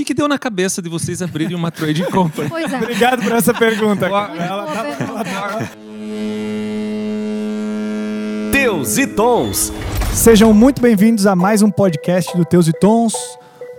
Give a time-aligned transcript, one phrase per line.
[0.00, 2.48] que, que deu na cabeça de vocês abrirem uma trading company?
[2.50, 2.76] Pois é.
[2.76, 4.06] Obrigado por essa pergunta.
[4.06, 5.70] Ela boa tava- pergunta.
[8.52, 9.72] Teus e Tons.
[10.14, 13.14] Sejam muito bem-vindos a mais um podcast do Teus e Tons,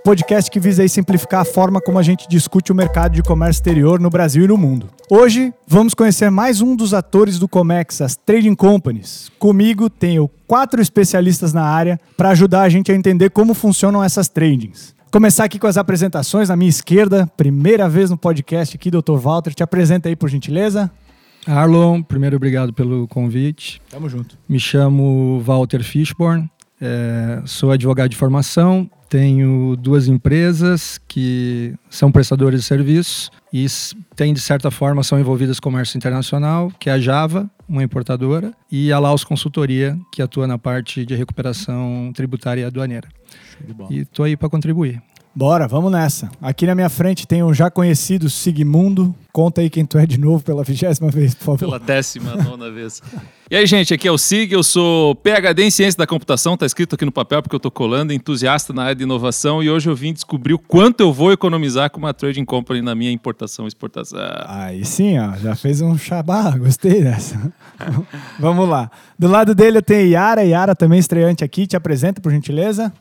[0.04, 3.60] podcast que visa aí simplificar a forma como a gente discute o mercado de comércio
[3.60, 4.90] exterior no Brasil e no mundo.
[5.10, 9.29] Hoje vamos conhecer mais um dos atores do Comex, as Trading Companies.
[9.40, 14.29] Comigo tenho quatro especialistas na área para ajudar a gente a entender como funcionam essas
[14.29, 14.96] tradings.
[15.12, 19.18] Começar aqui com as apresentações na minha esquerda, primeira vez no podcast aqui, Dr.
[19.18, 20.90] Walter, te apresenta aí por gentileza.
[21.46, 23.82] Arlon, primeiro obrigado pelo convite.
[23.90, 24.38] Tamo junto.
[24.48, 32.62] Me chamo Walter Fishborn, é, sou advogado de formação, tenho duas empresas que são prestadores
[32.62, 33.66] de serviços e
[34.16, 38.54] têm, de certa forma, são envolvidas com comércio internacional, que é a Java, uma importadora,
[38.72, 43.10] e a Laos Consultoria, que atua na parte de recuperação tributária e aduaneira.
[43.90, 45.02] E estou aí para contribuir.
[45.34, 46.30] Bora, vamos nessa.
[46.42, 49.16] Aqui na minha frente tem o já conhecido Sigmundo.
[49.32, 51.60] Conta aí quem tu é de novo pela vigésima vez, por favor.
[51.60, 53.02] Pela décima nona vez.
[53.50, 56.66] E aí, gente, aqui é o Sig, eu sou PhD em Ciência da Computação, tá
[56.66, 59.90] escrito aqui no papel porque eu tô colando, entusiasta na área de inovação e hoje
[59.90, 63.63] eu vim descobrir o quanto eu vou economizar com uma trading company na minha importação
[63.63, 64.19] e exportação.
[64.47, 67.53] Aí sim, ó, já fez um xabá, gostei dessa.
[68.38, 68.91] vamos lá.
[69.17, 72.91] Do lado dele eu tenho Yara, Yara também estreante aqui, te apresenta por gentileza.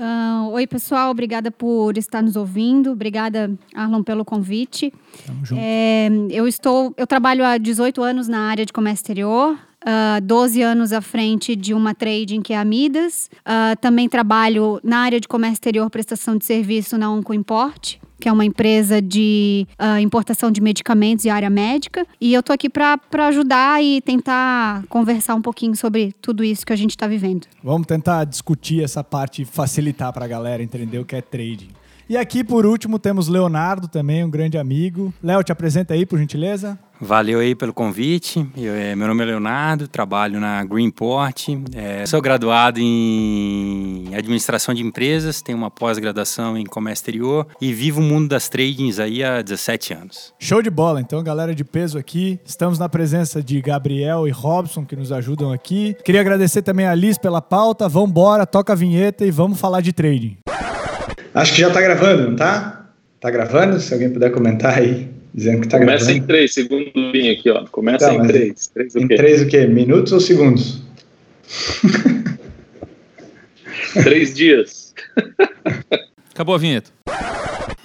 [0.00, 1.10] Ah, oi, pessoal.
[1.10, 2.92] Obrigada por estar nos ouvindo.
[2.92, 4.92] Obrigada, Arlon, pelo convite.
[5.26, 5.60] Tamo junto.
[5.62, 9.58] É, eu estou, eu trabalho há 18 anos na área de comércio exterior.
[9.84, 13.28] ah, 12 anos à frente de uma trading que é a Midas.
[13.44, 18.28] Ah, também trabalho na área de comércio exterior, prestação de serviço na Onco Import, que
[18.28, 22.06] é uma empresa de ah, importação de medicamentos e área médica.
[22.20, 26.72] E eu tô aqui para ajudar e tentar conversar um pouquinho sobre tudo isso que
[26.72, 27.46] a gente está vivendo.
[27.62, 31.68] Vamos tentar discutir essa parte e facilitar pra galera entender o que é trading.
[32.08, 35.12] E aqui, por último, temos Leonardo também, um grande amigo.
[35.22, 36.78] Léo, te apresenta aí, por gentileza.
[37.00, 38.44] Valeu aí pelo convite.
[38.56, 41.48] Eu, eh, meu nome é Leonardo, trabalho na Greenport.
[41.74, 48.00] eh, sou graduado em administração de empresas, tenho uma pós-graduação em comércio exterior e vivo
[48.00, 50.34] o mundo das tradings aí há 17 anos.
[50.38, 52.40] Show de bola, então, galera de peso aqui.
[52.44, 55.96] Estamos na presença de Gabriel e Robson, que nos ajudam aqui.
[56.04, 57.88] Queria agradecer também a Liz pela pauta.
[57.88, 60.36] Vambora, toca a vinheta e vamos falar de trading.
[61.32, 62.86] Acho que já tá gravando, não tá?
[63.20, 63.78] Tá gravando?
[63.78, 66.26] Se alguém puder comentar aí, dizendo que tá Começa em gravando.
[66.26, 67.64] três, segundo linha aqui, ó.
[67.66, 68.66] Começa Tá, em mas três.
[68.68, 69.14] Três o Em quê?
[69.16, 69.66] três o quê?
[69.66, 70.82] Minutos ou segundos?
[74.02, 74.94] Três dias.
[76.32, 76.90] Acabou a vinheta.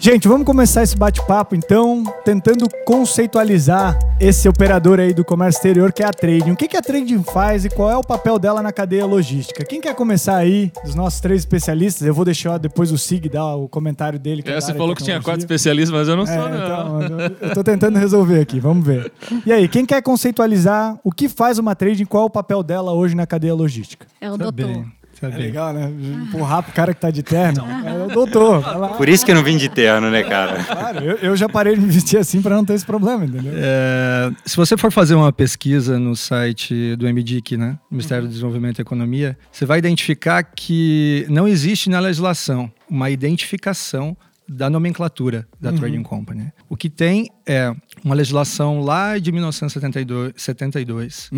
[0.06, 6.04] Gente, vamos começar esse bate-papo, então, tentando conceitualizar esse operador aí do comércio exterior, que
[6.04, 6.52] é a trading.
[6.52, 9.64] O que, a trading faz e qual é o papel dela na cadeia logística?
[9.64, 12.06] Quem quer começar aí, dos nossos três especialistas?
[12.06, 14.44] Eu vou deixar depois o Sig dar o comentário dele.
[14.44, 17.02] que é É, você falou que tinha quatro especialistas, mas eu não É, sou, não.
[17.02, 19.10] então, eu- eu tô tentando resolver aqui, vamos ver.
[19.46, 22.92] E aí, quem quer conceitualizar o que faz uma trading, qual é o papel dela
[22.92, 24.06] hoje na cadeia logística?
[24.20, 24.84] É o Tá doutor.
[25.28, 25.42] É bem.
[25.42, 25.92] legal, né?
[26.24, 27.66] Empurrar pro cara que tá de terno.
[27.86, 28.64] É o doutor.
[28.98, 30.64] Por isso que eu não vim de terno, né, cara?
[30.64, 33.54] Claro, eu, eu já parei de me vestir assim pra não ter esse problema, entendeu?
[33.56, 38.80] É, se você for fazer uma pesquisa no site do MDIC, né, Ministério do Desenvolvimento
[38.80, 44.16] e Economia, você vai identificar que não existe na legislação uma identificação
[44.48, 46.52] da nomenclatura da Trading Company.
[46.70, 47.74] O que tem é
[48.04, 51.30] uma legislação lá de 1972 72,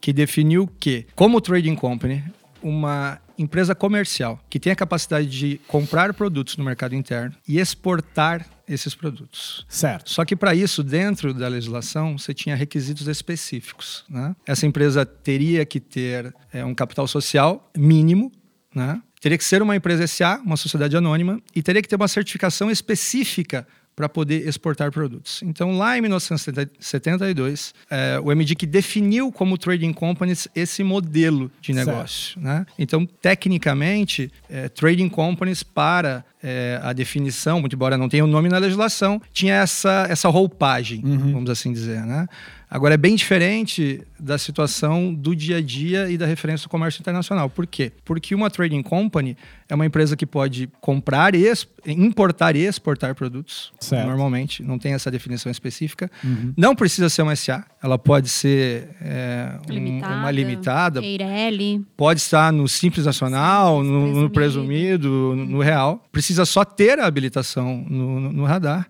[0.00, 2.22] que definiu que, como Trading Company,
[2.62, 8.46] uma empresa comercial que tem a capacidade de comprar produtos no mercado interno e exportar
[8.68, 9.66] esses produtos.
[9.68, 10.10] Certo.
[10.10, 14.04] Só que para isso, dentro da legislação, você tinha requisitos específicos.
[14.08, 14.34] Né?
[14.46, 18.32] Essa empresa teria que ter é, um capital social mínimo,
[18.74, 19.00] né?
[19.20, 22.70] teria que ser uma empresa SA, uma sociedade anônima, e teria que ter uma certificação
[22.70, 25.42] específica para poder exportar produtos.
[25.42, 32.40] Então, lá em 1972, é, o MDIC definiu como trading companies esse modelo de negócio.
[32.40, 32.66] Né?
[32.78, 38.48] Então, tecnicamente, é, trading companies para é, a definição, muito embora não tenha o nome
[38.48, 42.00] na legislação, tinha essa, essa roupagem, vamos assim dizer.
[42.00, 42.26] Né?
[42.74, 47.00] Agora, é bem diferente da situação do dia a dia e da referência do comércio
[47.02, 47.50] internacional.
[47.50, 47.92] Por quê?
[48.02, 49.36] Porque uma trading company
[49.68, 51.44] é uma empresa que pode comprar, e
[51.86, 54.06] importar e exportar produtos, Certo.
[54.06, 56.10] normalmente, não tem essa definição específica.
[56.56, 61.84] Não precisa ser uma SA, ela pode ser é, um- Limitada, uma limitada, Eireli.
[61.94, 64.30] pode estar no Simples Nacional, no, no Presumido.
[64.30, 66.02] presumido, no, no real.
[66.10, 68.86] Precisa só ter a habilitação no, no- no radar.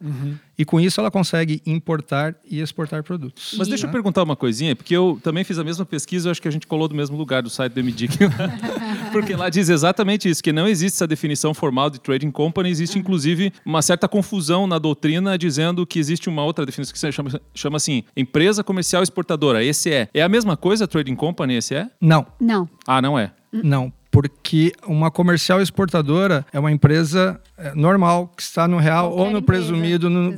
[0.62, 3.56] E com isso ela consegue importar e exportar produtos.
[3.58, 3.92] Mas deixa eu né?
[3.92, 6.68] perguntar uma coisinha, porque eu também fiz a mesma pesquisa, eu acho que a gente
[6.68, 8.16] colou do mesmo lugar do site do MDIC.
[9.10, 12.96] Porque lá diz exatamente isso, que não existe essa definição formal de trading company, existe
[12.96, 17.40] inclusive uma certa confusão na doutrina dizendo que existe uma outra definição que se chama,
[17.52, 20.08] chama assim, empresa comercial exportadora, esse é.
[20.14, 21.90] É a mesma coisa trading company, esse é?
[22.00, 22.68] Não, Não.
[22.86, 23.32] Ah, não é.
[23.52, 23.92] não.
[24.12, 29.30] Porque uma comercial exportadora é uma empresa é, normal, que está no real Qualquer ou
[29.30, 29.62] no empresa.
[29.64, 30.36] presumido, no,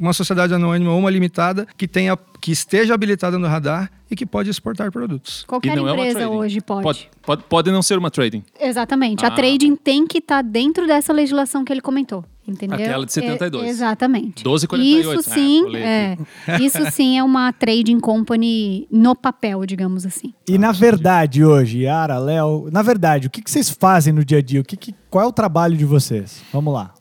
[0.00, 4.26] uma sociedade anônima ou uma limitada que, tenha, que esteja habilitada no radar e que
[4.26, 5.44] pode exportar produtos.
[5.46, 6.34] Qualquer não é empresa trading.
[6.34, 6.82] hoje pode.
[6.82, 8.42] Pode, pode, pode não ser uma trading.
[8.60, 9.24] Exatamente.
[9.24, 9.28] Ah.
[9.28, 12.24] A trading tem que estar dentro dessa legislação que ele comentou.
[12.46, 12.76] Entendeu?
[12.76, 13.64] Aquela de 72.
[13.64, 14.42] É, exatamente.
[14.44, 15.20] 1248.
[15.20, 16.16] Isso sim, Ah, pulei é,
[16.60, 20.34] isso sim é uma trading company no papel, digamos assim.
[20.48, 24.38] E na verdade, hoje, Yara, Léo, na verdade, o que, que vocês fazem no dia
[24.38, 24.60] a dia?
[24.60, 26.42] O que que- qual é o trabalho de vocês?
[26.52, 26.92] Vamos lá.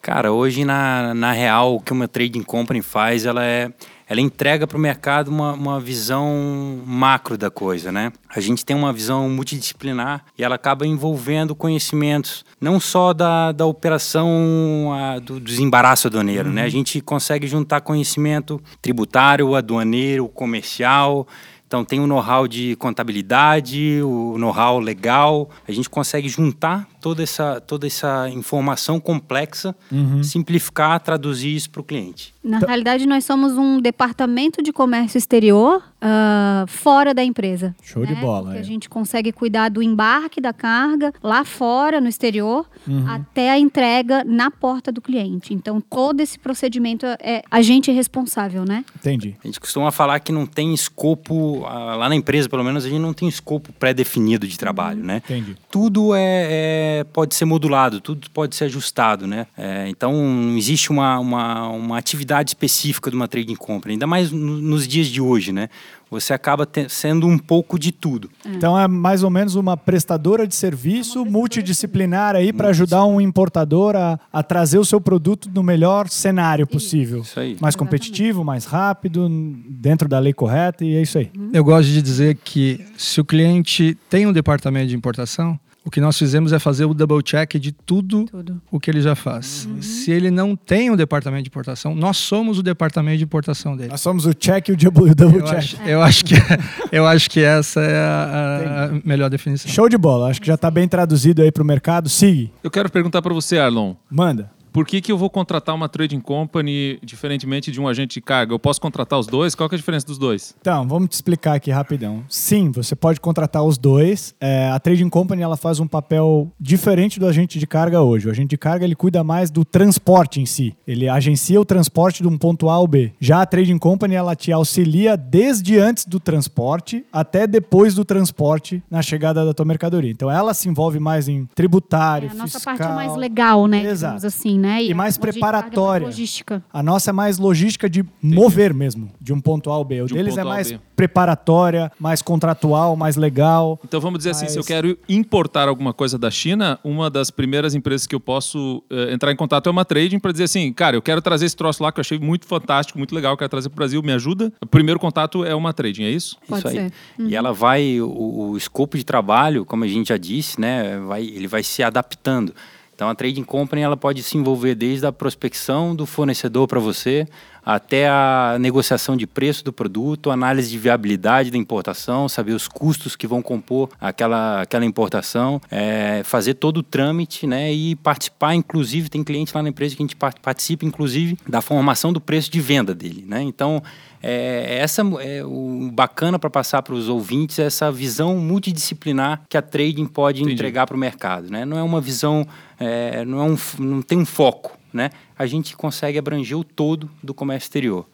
[0.00, 3.70] Cara, hoje na, na real, o que uma trading company faz, ela é
[4.08, 8.10] ela entrega para o mercado uma, uma visão macro da coisa, né?
[8.34, 13.66] A gente tem uma visão multidisciplinar e ela acaba envolvendo conhecimentos não só da, da
[13.66, 16.62] operação a, do desembaraço aduaneiro, né?
[16.62, 21.26] A gente consegue juntar conhecimento tributário, aduaneiro, comercial,
[21.68, 25.50] então tem o know-how de contabilidade, o know-how legal.
[25.68, 29.76] A gente consegue juntar toda essa, toda essa informação complexa,
[30.24, 32.34] simplificar, traduzir isso para o cliente.
[32.48, 37.74] Na realidade, nós somos um departamento de comércio exterior ah, fora da empresa.
[37.82, 38.20] Show de né?
[38.20, 38.60] bola, Porque é.
[38.60, 42.66] a gente consegue cuidar do embarque da carga lá fora, no exterior,
[43.08, 45.52] até a entrega na porta do cliente.
[45.52, 48.84] Então, todo esse procedimento é a gente responsável, né?
[48.96, 49.36] Entendi.
[49.42, 52.88] A gente costuma falar que não tem escopo, ah, lá na empresa pelo menos, a
[52.88, 55.22] gente não tem escopo pré-definido de trabalho, né?
[55.24, 55.56] Entendi.
[55.70, 59.46] tudo é, é- pode ser modulado, tudo pode ser ajustado, né?
[59.56, 64.30] É, então não existe uma, uma, uma atividade específica de uma trading company, ainda mais
[64.30, 65.68] no- nos dias de hoje, né?
[66.10, 68.30] Você acaba te- sendo um pouco de tudo.
[68.46, 73.94] Então é mais ou menos uma prestadora de serviço multidisciplinar aí para ajudar um importador
[73.96, 77.20] a, a trazer o seu produto no melhor cenário possível.
[77.22, 77.56] Isso aí.
[77.60, 79.28] Mais competitivo, mais rápido,
[79.68, 81.30] dentro da lei correta e é isso aí.
[81.52, 85.58] Eu gosto de dizer que se o cliente tem um departamento de importação,
[85.88, 88.60] o que nós fizemos é fazer o double check de tudo, Tudo.
[88.70, 89.66] o que ele já faz.
[89.80, 93.88] Se ele não tem um departamento de importação, nós somos o departamento de importação dele.
[93.88, 95.56] Nós somos o check e o double, double Eu check.
[95.56, 96.34] acho, eu, acho que,
[96.92, 99.70] eu acho que essa é a, a melhor definição.
[99.72, 100.28] Show de bola.
[100.28, 102.06] Acho que já está bem traduzido aí para o mercado.
[102.10, 102.52] Sigue.
[102.62, 103.94] Eu quero perguntar para você, Arlon.
[104.10, 104.50] Manda.
[104.72, 108.52] Por que, que eu vou contratar uma trading company diferentemente de um agente de carga?
[108.54, 109.54] Eu posso contratar os dois?
[109.54, 110.54] Qual que é a diferença dos dois?
[110.60, 112.24] Então, vamos te explicar aqui rapidão.
[112.28, 114.34] Sim, você pode contratar os dois.
[114.40, 118.28] É, a Trading Company ela faz um papel diferente do agente de carga hoje.
[118.28, 120.74] O agente de carga ele cuida mais do transporte em si.
[120.86, 123.12] Ele agencia o transporte de um ponto A ao B.
[123.20, 128.82] Já a Trading Company ela te auxilia desde antes do transporte até depois do transporte
[128.90, 130.10] na chegada da tua mercadoria.
[130.10, 132.76] Então, ela se envolve mais em tributário, É, a nossa fiscal.
[132.76, 133.82] parte é mais legal, né?
[133.84, 134.16] Exato.
[134.16, 134.67] Digamos assim, né?
[134.82, 136.06] E a mais preparatória.
[136.06, 136.62] logística.
[136.72, 140.02] A nossa é mais logística de mover mesmo, de um ponto A ao B.
[140.02, 143.80] O De um deles ponto é mais preparatória, mais contratual, mais legal.
[143.84, 147.74] Então vamos dizer assim, se eu quero importar alguma coisa da China, uma das primeiras
[147.74, 150.96] empresas que eu posso eh, entrar em contato é uma trading para dizer assim, cara,
[150.96, 153.48] eu quero trazer esse troço lá que eu achei muito fantástico, muito legal, eu quero
[153.48, 154.52] trazer para o Brasil, me ajuda?
[154.60, 156.36] O primeiro contato é uma trading, é isso?
[156.48, 156.74] Pode Isso aí.
[156.74, 156.92] ser.
[157.18, 161.22] E ela vai, o, o escopo de trabalho, como a gente já disse, né, vai,
[161.22, 162.52] ele vai se adaptando.
[162.98, 167.28] Então a trading company ela pode se envolver desde a prospecção do fornecedor para você
[167.64, 173.14] até a negociação de preço do produto, análise de viabilidade da importação, saber os custos
[173.14, 179.08] que vão compor aquela, aquela importação, é, fazer todo o trâmite, né, e participar, inclusive
[179.08, 182.50] tem cliente lá na empresa que a gente par- participa, inclusive, da formação do preço
[182.50, 183.42] de venda dele, né?
[183.42, 183.82] Então
[184.22, 189.56] é, essa é o bacana para passar para os ouvintes é essa visão multidisciplinar que
[189.56, 190.54] a trading pode Entendi.
[190.54, 191.64] entregar para o mercado, né?
[191.64, 192.46] Não é uma visão,
[192.78, 195.10] é, não, é um, não tem um foco, né?
[195.38, 198.06] A gente consegue abranger o todo do comércio exterior.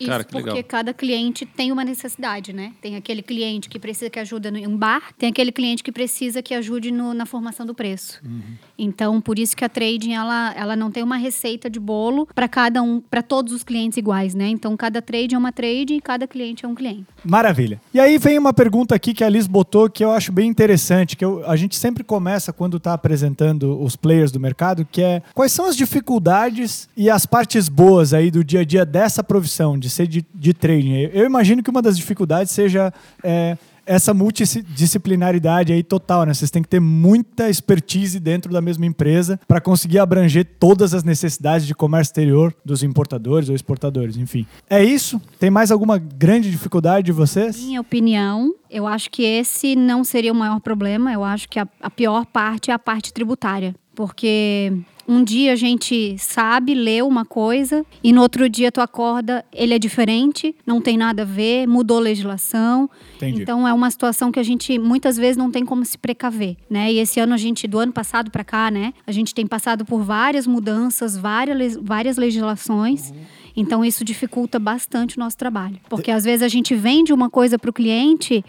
[0.00, 0.64] Isso Cara, que porque legal.
[0.66, 2.72] cada cliente tem uma necessidade, né?
[2.80, 5.92] Tem aquele cliente que precisa que ajude no- em um bar, tem aquele cliente que
[5.92, 8.18] precisa que ajude no- na formação do preço.
[8.24, 8.40] Uhum.
[8.78, 12.48] Então, por isso que a trading ela, ela não tem uma receita de bolo para
[12.48, 14.48] cada um, para todos os clientes iguais, né?
[14.48, 17.04] Então, cada trade é uma trade e cada cliente é um cliente.
[17.22, 17.78] Maravilha.
[17.92, 21.14] E aí vem uma pergunta aqui que a Liz botou que eu acho bem interessante,
[21.14, 25.22] que eu- a gente sempre começa quando está apresentando os players do mercado, que é
[25.34, 29.78] quais são as dificuldades e as partes boas aí do dia a dia dessa profissão,
[29.78, 31.10] de ser de, de trading.
[31.12, 32.92] Eu imagino que uma das dificuldades seja
[33.22, 33.56] é,
[33.90, 36.32] essa multidisciplinaridade aí total, né?
[36.32, 41.02] Vocês têm que ter muita expertise dentro da mesma empresa para conseguir abranger todas as
[41.02, 44.46] necessidades de comércio exterior dos importadores ou exportadores, enfim.
[44.68, 45.20] É isso?
[45.40, 47.60] Tem mais alguma grande dificuldade de vocês?
[47.60, 51.12] Minha opinião, eu acho que esse não seria o maior problema.
[51.12, 53.74] Eu acho que a, a pior parte é a parte tributária.
[54.00, 54.72] Porque
[55.06, 59.74] um dia a gente sabe, lê uma coisa, e no outro dia tu acorda, ele
[59.74, 62.88] é diferente, não tem nada a ver, mudou a legislação.
[63.16, 63.42] Entendi.
[63.42, 66.90] Então é uma situação que a gente muitas vezes não tem como se precaver, né?
[66.90, 68.94] E esse ano a gente, do ano passado para cá, né?
[69.06, 73.12] A gente tem passado por várias mudanças, várias, várias legislações.
[73.54, 75.78] Então isso dificulta bastante o nosso trabalho.
[75.90, 78.42] Porque às vezes a gente vende uma coisa para o cliente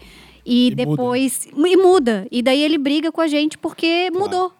[0.45, 0.75] e, E muda.
[0.85, 1.45] depois.
[1.53, 2.25] E muda.
[2.31, 4.53] E daí ele briga com a gente porque mudou.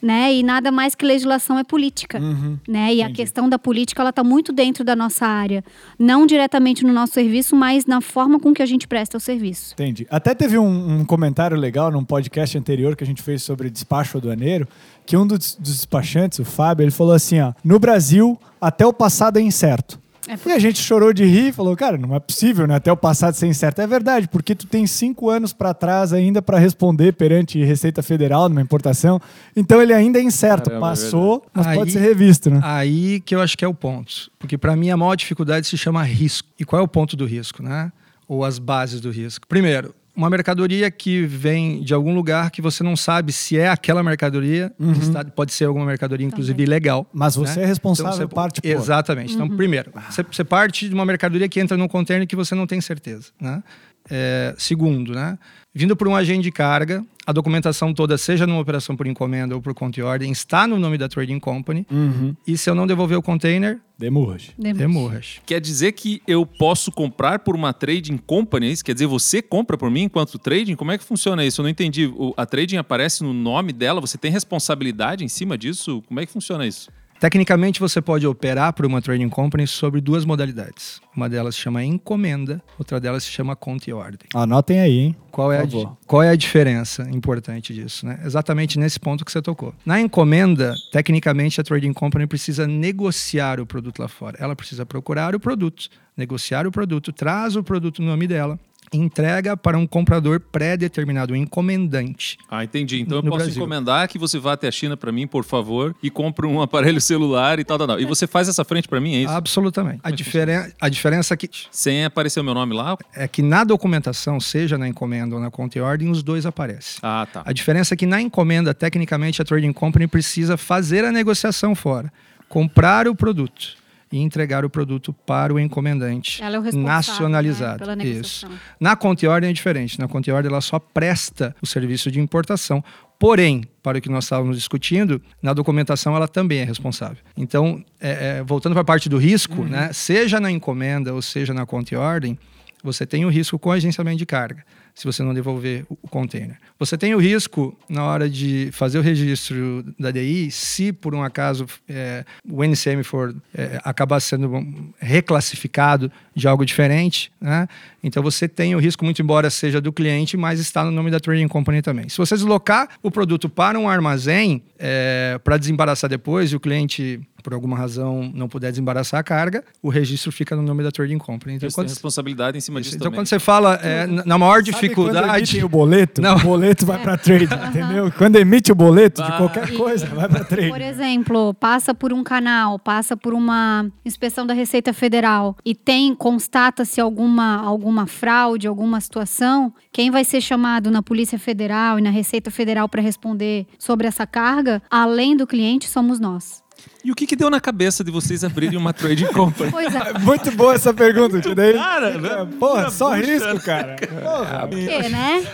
[0.00, 0.34] Né?
[0.34, 2.20] E nada mais que legislação é política.
[2.68, 2.94] Né?
[2.94, 5.64] E a questão da política ela está muito dentro da nossa área.
[5.98, 9.74] Não diretamente no nosso serviço, mas na forma com que a gente presta o serviço.
[9.74, 10.06] Entendi.
[10.10, 14.18] Até teve um, um comentário legal num podcast anterior que a gente fez sobre despacho
[14.18, 14.68] aduaneiro,
[15.04, 18.92] que um dos, dos despachantes, o Fábio, ele falou assim, ó, no Brasil, até o
[18.92, 19.98] passado é incerto.
[20.28, 22.74] É E a gente chorou de rir e falou, cara, não é possível, né?
[22.74, 23.80] Até o passado ser incerto.
[23.80, 28.48] É verdade, porque tu tem cinco anos para trás ainda para responder perante Receita Federal
[28.48, 29.20] numa importação.
[29.56, 30.64] Então ele ainda é incerto.
[30.70, 32.60] Caramba, é Passou, mas Aí- pode ser revisto, né?
[32.62, 34.30] Aí que eu acho que é o ponto.
[34.38, 36.48] Porque para mim a maior dificuldade se chama risco.
[36.58, 37.90] E qual é o ponto do risco, né?
[38.26, 39.46] Ou as bases do risco.
[39.46, 44.02] Primeiro, uma mercadoria que vem de algum lugar que você não sabe se é aquela
[44.02, 47.08] mercadoria, está- pode ser alguma mercadoria, inclusive ilegal.
[47.12, 47.64] Mas você né?
[47.64, 48.66] é responsável, Então, você- parte por.
[48.68, 49.34] Exatamente.
[49.34, 52.66] Então, primeiro, você, você parte de uma mercadoria que entra num container que você não
[52.66, 53.26] tem certeza.
[53.40, 53.62] Né?
[54.10, 55.38] É, segundo, né?
[55.74, 59.62] vindo por um agente de carga, a documentação toda, seja numa operação por encomenda ou
[59.62, 61.86] por conta e ordem, está no nome da trading company.
[61.88, 62.34] Uhum.
[62.44, 64.54] E se eu não devolver o container, Demurge.
[64.58, 65.36] demurras.
[65.46, 68.66] Quer dizer que eu posso comprar por uma trading company?
[68.66, 68.84] é isso?
[68.84, 70.74] Quer dizer, você compra por mim enquanto trading?
[70.74, 71.60] Como é que funciona isso?
[71.60, 72.06] Eu não entendi.
[72.06, 74.00] O- a trading aparece no nome dela?
[74.00, 76.02] Você tem responsabilidade em cima disso?
[76.08, 76.90] Como é que funciona isso?
[77.20, 81.00] Tecnicamente, você pode operar por uma trading company sobre duas modalidades.
[81.16, 84.28] Uma delas se chama encomenda, outra delas se chama conta e ordem.
[84.32, 85.16] Anotem aí, hein?
[85.32, 85.66] Qual é, a,
[86.06, 88.06] qual é a diferença importante disso?
[88.06, 88.20] Né?
[88.24, 89.74] Exatamente nesse ponto que você tocou.
[89.84, 94.36] Na encomenda, tecnicamente, a trading company precisa negociar o produto lá fora.
[94.40, 98.58] Ela precisa procurar o produto, negociar o produto, traz o produto no nome dela,
[98.92, 102.38] entrega para um comprador pré-determinado, um encomendante.
[102.50, 103.00] Ah, entendi.
[103.00, 103.54] Então eu posso Brasil.
[103.54, 107.00] encomendar que você vá até a China para mim, por favor, e compre um aparelho
[107.00, 108.00] celular e tal, tal, tal.
[108.00, 109.32] E você faz essa frente para mim, é isso?
[109.32, 110.00] Absolutamente.
[110.02, 112.96] A, diferen a diferença aqui Sem aparecer o meu nome lá?
[113.14, 117.00] é que na documentação, seja na encomenda ou na conta e ordem, os dois aparecem.
[117.02, 117.42] Ah, tá.
[117.44, 122.12] A diferença é que na encomenda, tecnicamente, a trading company precisa fazer a negociação fora,
[122.48, 123.76] comprar o produto
[124.10, 127.96] e entregar o produto para o encomendante Ela é o responsável nacionalizado.
[127.96, 128.48] né, Isso.
[128.80, 129.98] Na conta e ordem é diferente.
[129.98, 132.82] Na conta e ordem ela só presta o serviço de importação.
[133.18, 137.18] Porém, para o que nós estávamos discutindo, na documentação ela também é responsável.
[137.36, 141.52] Então, é, é, voltando para a parte do risco, né, seja na encomenda ou seja
[141.52, 142.38] na conta e ordem,
[142.82, 144.64] você tem o risco com agenciamento de carga,
[144.98, 146.56] se você não devolver o container.
[146.76, 151.22] Você tem o risco na hora de fazer o registro da DI, se por um
[151.22, 154.50] acaso é, o NCM for é, acabar sendo
[154.98, 157.68] reclassificado de algo diferente, né?
[158.02, 161.20] Então você tem o risco, muito embora seja do cliente, mas está no nome da
[161.20, 162.08] trading company também.
[162.08, 167.20] Se você deslocar o produto para um armazém é, para desembaraçar depois e o cliente
[167.42, 171.18] por alguma razão não puder desembaraçar a carga, o registro fica no nome da trading
[171.18, 171.56] company.
[171.56, 173.18] Então, tem quando, responsabilidade em cima disso então também.
[173.18, 176.36] quando você fala é, na maior Sabe quando dificuldade, emitem o boleto, Não.
[176.36, 178.12] o boleto vai para trade, entendeu?
[178.16, 180.68] Quando emite o boleto de qualquer coisa, vai para trade.
[180.68, 186.14] Por exemplo, passa por um canal, passa por uma inspeção da Receita Federal e tem,
[186.14, 192.10] constata-se alguma, alguma fraude, alguma situação, quem vai ser chamado na Polícia Federal e na
[192.10, 196.62] Receita Federal para responder sobre essa carga, além do cliente, somos nós.
[197.04, 199.70] E o que, que deu na cabeça de vocês abrirem uma trading company?
[199.70, 200.18] Pois é.
[200.18, 201.54] Muito boa essa pergunta, tio.
[201.54, 202.48] Daí, Cara, né?
[202.58, 203.22] Porra, só Puxa.
[203.26, 203.96] risco, cara.
[204.22, 204.66] Porra.
[204.68, 205.46] Por quê, né?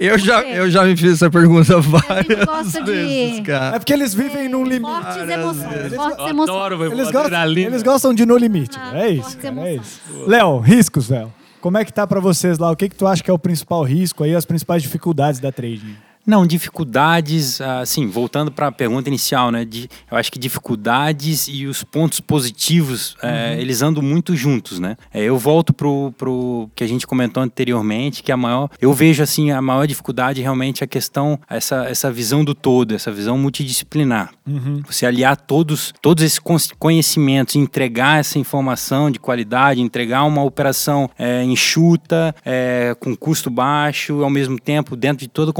[0.00, 3.78] eu já, eu já me fiz essa pergunta várias gosta de- vezes, É cara.
[3.78, 4.90] porque eles vivem num limite.
[4.90, 5.70] Fortes emoções.
[5.74, 5.94] vezes.
[5.94, 6.56] Fortes Eu emoções.
[6.56, 6.84] adoro.
[6.92, 8.76] Eles gostam, eles gostam de no limite.
[8.80, 9.38] Ah, é isso.
[9.38, 10.00] cara, é isso.
[10.26, 11.32] Léo, riscos, Léo.
[11.60, 12.72] Como é que tá pra vocês lá?
[12.72, 15.52] O que que tu acha que é o principal risco aí, as principais dificuldades da
[15.52, 15.94] trading?
[16.24, 19.64] Não, dificuldades, assim, voltando para a pergunta inicial, né?
[19.64, 24.96] De, eu acho que dificuldades e os pontos positivos, é, eles andam muito juntos, né?
[25.12, 29.22] É, eu volto pro, pro que a gente comentou anteriormente, que a maior, eu vejo
[29.22, 33.36] assim, a maior dificuldade realmente é a questão, essa, essa visão do todo, essa visão
[33.36, 34.30] multidisciplinar.
[34.86, 36.40] Você aliar todos, todos esses
[36.78, 42.34] conhecimentos, entregar essa informação de qualidade, entregar uma operação é, enxuta,
[43.00, 45.54] com custo baixo, ao mesmo tempo dentro de toda a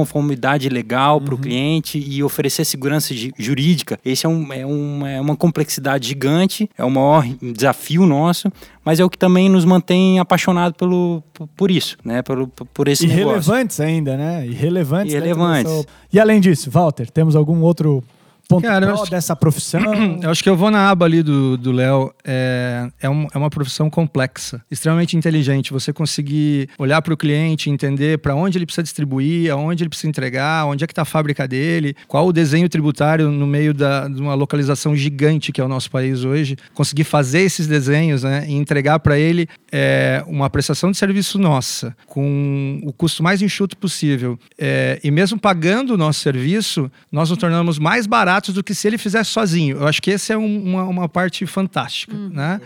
[0.68, 3.98] legal para o cliente e oferecer segurança ju- jurídica.
[4.04, 8.50] Esse é, um, é, um, é uma complexidade gigante, é o maior desafio nosso,
[8.84, 11.22] mas é o que também nos mantém apaixonado pelo,
[11.56, 12.22] por- isso, né?
[12.22, 13.22] Por, por esse negócio.
[13.30, 14.46] Irrelevantes ainda, né?
[14.46, 15.12] Irrelevantes.
[15.14, 15.86] Irrelevantes.
[16.12, 18.02] E além disso, Walter, temos algum outro
[18.48, 19.80] ponto Cara, eu pró acho- dessa profissão?
[20.22, 22.12] Eu acho que eu vou na aba ali do do Léo.
[22.24, 25.72] É, é, um- é uma profissão complexa, extremamente inteligente.
[25.72, 30.08] Você conseguir olhar para o cliente, entender para onde ele precisa distribuir, aonde ele precisa
[30.08, 34.06] entregar, onde é que está a fábrica dele, qual o desenho tributário no meio da,
[34.08, 36.56] de uma localização gigante que é o nosso país hoje.
[36.74, 41.96] Conseguir fazer esses desenhos né, e entregar para ele é, uma prestação de serviço nossa,
[42.06, 44.38] com o custo mais enxuto possível.
[44.58, 48.88] É, e mesmo pagando o nosso serviço, nós nos tornamos mais baratos do que se
[48.88, 49.76] ele fizesse sozinho.
[49.76, 52.58] Eu acho que essa é um- uma, uma parte fantástica, né?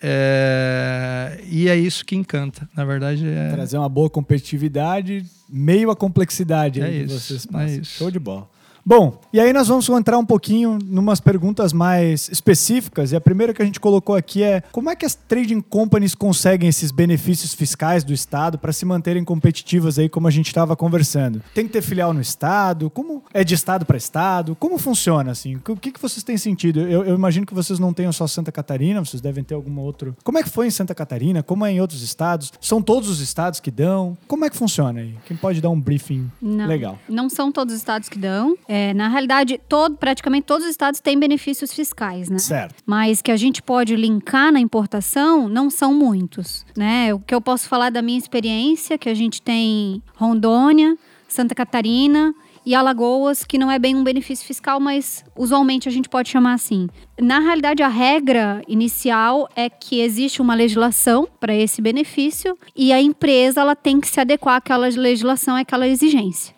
[0.00, 2.68] É, e é isso que encanta.
[2.74, 7.46] Na verdade, é, Trazer uma boa competitividade, meio a complexidade É aí que isso, vocês
[7.46, 7.68] é passam.
[7.82, 7.98] isso.
[7.98, 8.48] Show de bola.
[8.84, 13.12] Bom, e aí nós vamos entrar um pouquinho numas perguntas mais específicas.
[13.12, 16.14] E a primeira que a gente colocou aqui é como é que as trading companies
[16.16, 20.74] conseguem esses benefícios fiscais do Estado para se manterem competitivas aí, como a gente estava
[20.74, 21.40] conversando?
[21.54, 22.90] Tem que ter filial no Estado?
[22.90, 24.56] Como é de Estado para Estado?
[24.56, 25.56] Como funciona assim?
[25.68, 26.80] O que, que vocês têm sentido?
[26.80, 30.12] Eu, eu imagino que vocês não tenham só Santa Catarina, vocês devem ter alguma outra.
[30.24, 31.42] Como é que foi em Santa Catarina?
[31.42, 32.52] Como é em outros estados?
[32.60, 34.18] São todos os estados que dão?
[34.26, 35.14] Como é que funciona aí?
[35.24, 36.98] Quem pode dar um briefing Não, legal?
[37.08, 38.56] Não são todos os estados que dão.
[38.74, 42.38] É, na realidade, todo, praticamente todos os estados têm benefícios fiscais, né?
[42.38, 42.82] Certo.
[42.86, 47.12] Mas que a gente pode linkar na importação não são muitos, né?
[47.12, 50.96] O que eu posso falar da minha experiência, que a gente tem Rondônia,
[51.28, 56.08] Santa Catarina e Alagoas, que não é bem um benefício fiscal, mas usualmente a gente
[56.08, 56.88] pode chamar assim.
[57.20, 63.02] Na realidade, a regra inicial é que existe uma legislação para esse benefício e a
[63.02, 66.54] empresa ela tem que se adequar àquela legislação, àquela exigência,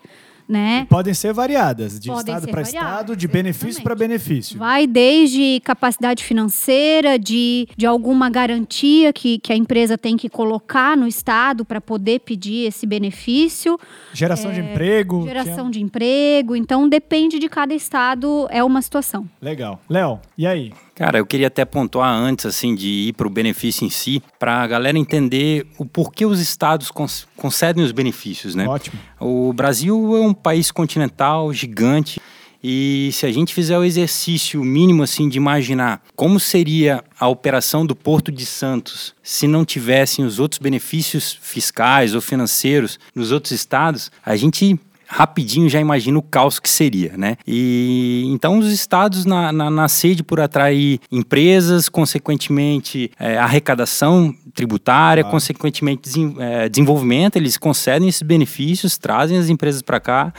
[0.49, 0.87] né?
[0.89, 4.59] Podem ser variadas, de Podem estado para estado, de benefício para benefício.
[4.59, 10.97] Vai desde capacidade financeira, de, de alguma garantia que, que a empresa tem que colocar
[10.97, 13.79] no Estado para poder pedir esse benefício,
[14.13, 15.23] Geração de emprego.
[15.23, 16.55] É, geração de emprego.
[16.55, 19.29] Então, depende de cada Estado, é uma situação.
[19.41, 19.81] é- Legal.
[19.89, 20.73] Léo, e aí?
[20.95, 24.63] Cara, eu queria até pontuar antes, assim, de ir para o benefício em si, para
[24.63, 26.91] a galera entender o porquê os estados
[27.37, 28.69] concedem os benefícios, né?
[28.69, 28.99] Ótimo.
[29.19, 32.21] O Brasil é um país continental gigante
[32.67, 37.85] e se a gente fizer o exercício mínimo assim de imaginar como seria a operação
[37.85, 43.53] do Porto de Santos se não tivessem os outros benefícios fiscais ou financeiros nos outros
[43.53, 44.81] estados, a gente
[45.17, 47.37] rapidinho já imagina o caos que seria, né?
[47.47, 55.23] E então os estados na, na, na sede por atrair empresas, consequentemente é, arrecadação tributária,
[55.23, 60.33] consequentemente desen- é, desenvolvimento, eles concedem esses benefícios, trazem as empresas para cá.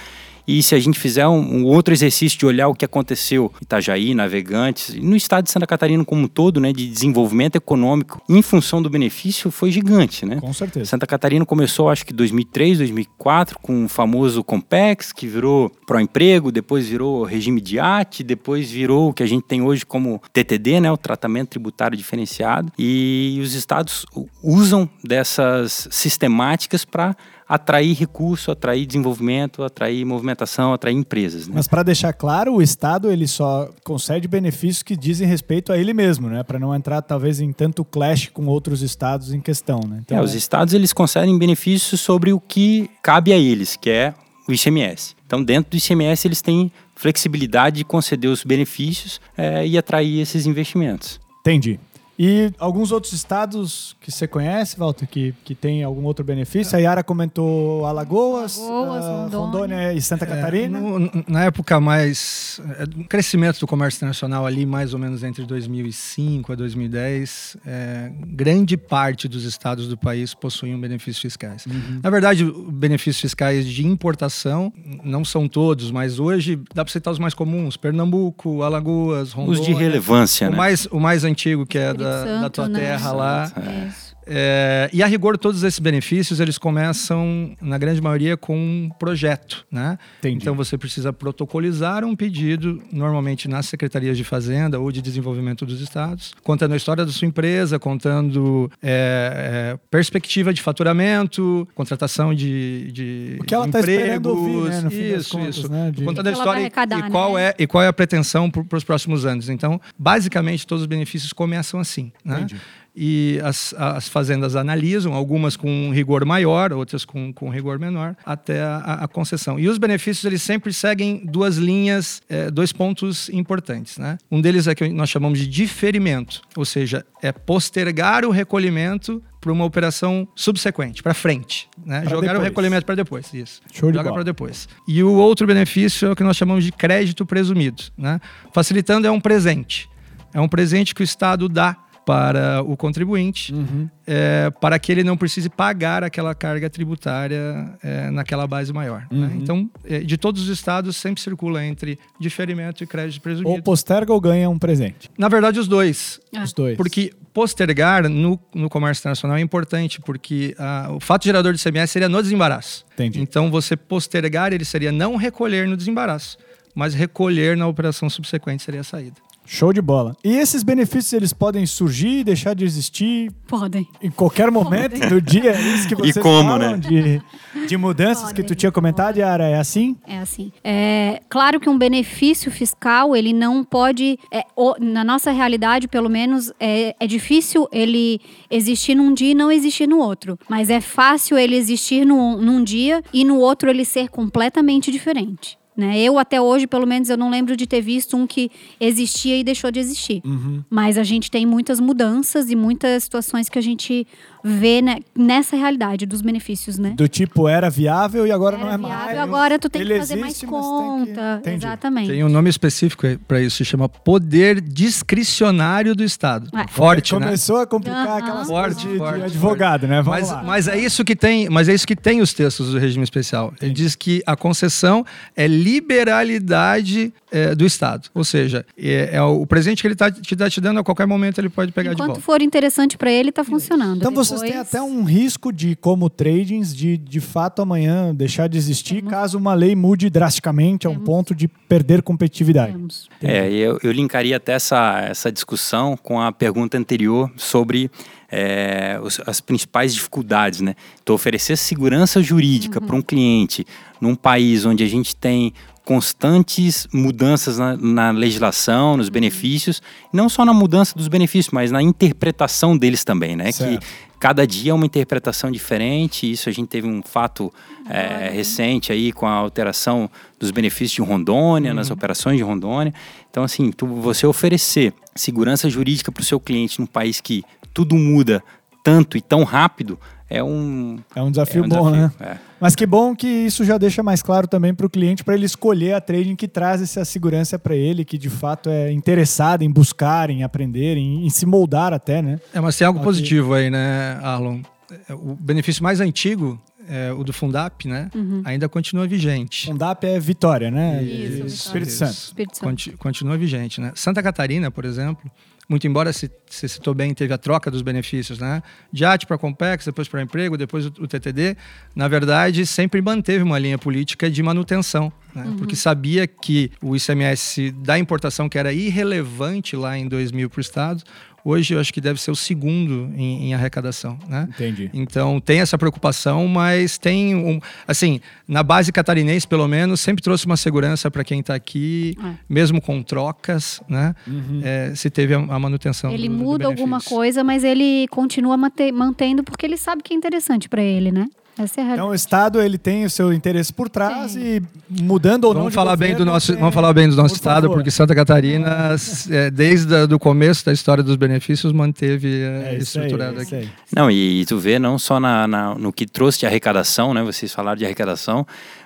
[0.48, 3.64] E se a gente fizer um, um outro exercício de olhar o que aconteceu em
[3.64, 8.42] Itajaí, Navegantes, no estado de Santa Catarina como um todo, né, de desenvolvimento econômico em
[8.42, 10.40] função do benefício, foi gigante, né?
[10.40, 10.86] Com certeza.
[10.86, 16.88] Santa Catarina começou, acho que 2003, 2004, com o famoso Compex, que virou Proemprego, depois
[16.88, 20.92] virou regime de AT, depois virou o que a gente tem hoje como TTD, né,
[20.92, 22.72] o Tratamento Tributário Diferenciado.
[22.78, 24.06] E os estados
[24.44, 27.16] usam dessas sistemáticas para
[27.48, 31.48] atrair recurso, atrair desenvolvimento, atrair movimentação, atrair empresas.
[31.48, 31.54] Né?
[31.56, 35.94] Mas para deixar claro, o Estado ele só concede benefícios que dizem respeito a ele
[35.94, 36.44] mesmo, né?
[36.44, 40.02] Para não entrar talvez em tanto clash com outros estados em questão, né?
[40.10, 44.14] É, os estados eles concedem benefícios sobre o que cabe a eles, que é
[44.48, 45.16] o ICMS.
[45.26, 50.46] Então, dentro do ICMS, eles têm flexibilidade de conceder os benefícios eh, e atrair esses
[50.46, 51.20] investimentos.
[51.42, 51.80] Entendi.
[52.18, 56.78] E alguns outros estados que você conhece, Walter, que, que tem algum outro benefício?
[56.78, 59.94] A Yara comentou Alagoas, Alagoas, ah, Rondônia.
[59.94, 60.78] e Santa Catarina.
[60.78, 62.62] É, no- na época mais.
[62.80, 68.78] é, crescimento do comércio internacional ali, mais ou menos entre 2005 a 2010, é, grande
[68.78, 71.66] parte dos estados do país possuíam benefícios fiscais.
[72.02, 74.72] Na verdade, benefícios fiscais de importação
[75.04, 79.60] não são todos, mas hoje dá para citar os mais comuns: Pernambuco, Alagoas, Rondônia.
[79.60, 80.58] Os de relevância, O né?
[80.58, 82.80] mais, o mais antigo, que é Espírito da, da tua né?
[82.80, 83.52] terra lá,
[83.88, 84.05] Isso.
[84.28, 89.66] É, e a rigor, todos esses benefícios, eles começam, na grande maioria, com um projeto,
[89.72, 89.98] né?
[90.20, 90.38] Entendi.
[90.38, 95.80] Então você precisa protocolizar um pedido, normalmente nas secretarias de Fazenda ou de Desenvolvimento dos
[95.82, 102.92] Estados, contando a história da sua empresa, contando é, é, perspectiva de faturamento, contratação de,
[102.92, 105.72] de O que ela tá empregos, esperando ouvir, né, no fim das isso, contas, isso.
[105.72, 107.44] né, de- Contando a história e- arrecadar, e, qual né?
[107.50, 109.50] é, e qual é a pretensão para os próximos anos.
[109.50, 112.12] Então, basicamente, todos os benefícios começam assim.
[112.24, 112.38] Né?
[112.42, 112.56] Entendi.
[112.96, 118.16] E as, as fazendas analisam, algumas com um rigor maior, outras com, com rigor menor,
[118.26, 119.60] até a, a concessão.
[119.60, 123.98] E os benefícios, eles sempre seguem duas linhas, eh, dois pontos importantes.
[123.98, 124.18] Né?
[124.32, 129.52] Um deles é que nós chamamos de diferimento, ou seja, é postergar o recolhimento para
[129.52, 131.70] uma operação subsequente, para frente.
[131.86, 132.02] Né?
[132.02, 132.44] Pra Jogar o depois.
[132.50, 133.62] recolhimento para depois, isso.
[133.72, 134.68] Show Joga para depois.
[134.88, 137.84] E o outro benefício é o que nós chamamos de crédito presumido.
[137.96, 138.20] Né?
[138.52, 139.88] Facilitando é um presente.
[140.34, 143.90] É um presente que o Estado dá para o contribuinte Uhum.
[144.06, 149.08] é, para que ele não precise pagar aquela carga tributária é, naquela base maior.
[149.12, 149.28] né?
[149.28, 149.36] Uhum.
[149.42, 153.64] Então, é, de todos os estados, sempre circula entre diferimento e crédito Ou presumido.
[153.64, 155.10] posterga ou ganha um presente.
[155.18, 156.20] Na verdade, os dois.
[156.44, 156.78] Os dois.
[156.78, 161.92] Porque postergar no, no comércio internacional é importante, porque ah, o fato gerador de CMS
[161.92, 162.86] seria no desembaraço.
[162.94, 163.20] Entendi.
[163.20, 166.38] Então, você postergar, ele seria não recolher no desembaraço,
[166.74, 169.16] mas recolher na operação subsequente seria a saída.
[169.46, 170.16] Show de bola.
[170.24, 173.88] E esses benefícios, eles podem surgir e deixar de existir Podem.
[174.02, 175.52] em qualquer momento do dia?
[175.52, 176.78] É isso que vocês como, falam né?
[176.78, 179.48] de, de mudanças que tu tinha comentado, Yara?
[179.48, 179.96] É assim?
[180.08, 180.52] É assim.
[180.64, 186.10] É claro que um benefício fiscal ele não pode, é, o- na nossa realidade, pelo
[186.10, 190.40] menos, é, é difícil ele existir num dia e não existir no outro.
[190.50, 195.58] Mas é fácil ele existir num, num dia e no outro ele ser completamente diferente.
[195.78, 196.00] Né?
[196.00, 199.44] Eu até hoje, pelo menos, eu não lembro de ter visto um que existia e
[199.44, 200.22] deixou de existir.
[200.70, 204.08] Mas a gente tem muitas mudanças e muitas situações que a gente
[204.48, 206.92] vê né, nessa realidade dos benefícios, né?
[206.96, 209.18] Do tipo, era viável e agora não Era é viável, mais.
[209.20, 211.42] agora tu tem Ele que fazer mais existe, mas tem que- conta.
[211.52, 212.08] Exatamente.
[212.12, 214.62] Tem um nome específico para isso, se chama poder
[215.10, 216.50] discricionário do Estado.
[216.56, 216.68] É.
[216.68, 217.20] Forte, né?
[217.26, 218.18] Começou a complicar Aham.
[218.18, 220.02] aquelas Forte, coisas de, de forte, advogado, né?
[220.02, 220.44] Vamos Mas, lá.
[220.44, 223.54] mas é isso que tem, mas é isso que tem os textos do regime especial.
[223.62, 229.46] Ele diz que a concessão é liberalidade é, do Estado, ou seja, é, é o
[229.46, 231.96] presente que ele está te, tá te dando a qualquer momento ele pode pegar de
[231.96, 232.22] Enquanto volta.
[232.22, 233.98] for interessante pra ele, tá funcionando.
[233.98, 238.48] Então vocês Depois- têm até um risco de, como tradings, de de fato amanhã deixar
[238.48, 241.06] de existir caso uma lei mude drasticamente a um Temos.
[241.06, 242.72] ponto de perder competitividade.
[242.74, 243.10] Temos.
[243.22, 247.90] É, eu, eu linkaria até essa, essa discussão com a pergunta anterior sobre
[248.32, 250.76] é, os- as principais dificuldades, né?
[251.02, 253.66] Então, oferecer segurança jurídica para um cliente
[254.02, 260.44] num país onde a gente tem constantes mudanças na, na legislação, nos benefícios, não só
[260.44, 263.52] na mudança dos benefícios, mas na interpretação deles também, né?
[263.52, 263.80] Certo.
[263.80, 263.86] Que
[264.20, 266.30] cada dia é uma interpretação diferente.
[266.30, 267.54] Isso a gente teve um fato
[267.88, 270.10] é, recente aí com a alteração
[270.40, 272.94] dos benefícios de Rondônia, nas operações de Rondônia.
[273.30, 277.44] Então, assim, tu, você oferecer segurança jurídica para o seu cliente num país que
[277.76, 278.42] tudo muda
[278.84, 281.98] tanto e tão rápido é um, É um desafio é um bom, né?
[282.08, 282.40] desafio, é.
[282.60, 285.46] Mas que bom que isso já deixa mais claro também para o cliente, para ele
[285.46, 289.70] escolher a trading que traz essa segurança para ele, que de fato é interessado em
[289.70, 292.40] buscar, em aprender, em, em se moldar até, né?
[292.54, 293.06] É, mas tem algo Ok.
[293.12, 294.62] positivo aí, né, Arlon?
[295.10, 296.60] É, O benefício mais antigo,
[296.90, 298.10] é, o do Fundap, né,
[298.46, 299.68] ainda continua vigente.
[299.68, 301.04] Fundap é vitória, né?
[301.04, 301.46] Isso.
[301.46, 301.92] Espírito.
[301.92, 302.12] Santo.
[302.14, 302.64] Espírito Santo.
[302.70, 303.92] Conti- continua vigente, né?
[303.96, 305.30] Santa Catarina, por exemplo,
[305.68, 308.62] muito embora se, se citou bem, teve a troca dos benefícios, né?
[308.92, 311.58] DIAT para Compex, depois para emprego, depois o, o TTD,
[311.96, 315.46] na verdade, sempre manteve uma linha política de manutenção, né?
[315.58, 320.62] Porque sabia que o ICMS da importação, que era irrelevante lá em 2000 para o
[320.62, 321.04] Estado,
[321.46, 324.50] hoje eu acho que deve ser o segundo em, em arrecadação, né?
[324.50, 324.90] Entendi.
[324.94, 330.46] Então tem essa preocupação, mas tem um, assim, na base catarinense pelo menos, sempre trouxe
[330.48, 332.34] uma segurança para quem está aqui, É.
[332.50, 334.16] mesmo com trocas, né?
[334.64, 336.12] É, se teve a, a manutenção.
[336.12, 337.16] Ele do- do muda alguma benefício.
[337.16, 341.28] coisa, mas ele continua mante- mantendo porque ele sabe que é interessante pra ele, né?
[341.58, 345.46] Essa é a Então o Estado ele tem o seu interesse por trás e mudando
[345.46, 347.36] ou não Vamos de falar bem do governo, nosso, tem- vamos falar bem do nosso
[347.36, 347.76] Por estado, favor.
[347.78, 348.96] porque Santa Catarina,
[349.32, 353.56] é, desde o começo da história dos benefícios, manteve é, É estruturado é aqui.
[353.56, 353.70] aí.
[353.96, 357.24] Não, e, tu vê não só na, na- no que trouxe de arrecadação, né?
[357.24, 358.46] Vocês falaram de arrecadação,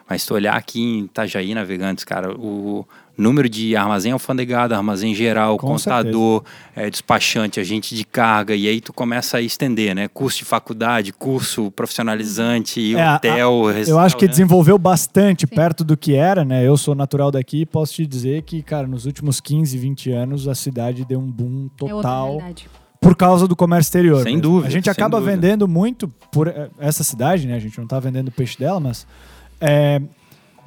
[0.09, 2.85] mas tu olhar aqui em Itajaí Navegantes, cara, o
[3.19, 6.43] número de armazém alfandegado, armazém geral, Com contador,
[6.75, 10.07] é, despachante, agente de carga, e aí tu começa a estender, né?
[10.07, 15.95] Curso de faculdade, curso profissionalizante, É, a- hotel, Eu acho que desenvolveu bastante perto do
[15.97, 16.65] que era, né?
[16.65, 20.47] Eu sou natural daqui e posso te dizer que, cara, nos últimos 15, 20 anos
[20.47, 22.69] a cidade deu um boom É total realidade.
[23.01, 24.17] por causa do comércio exterior.
[24.23, 24.41] Sem mesmo.
[24.41, 25.35] dúvida, A gente acaba dúvida.
[25.35, 27.55] vendendo muito por eh, essa cidade, né?
[27.55, 29.05] A gente não está vendendo o peixe dela, mas
[29.61, 30.01] é,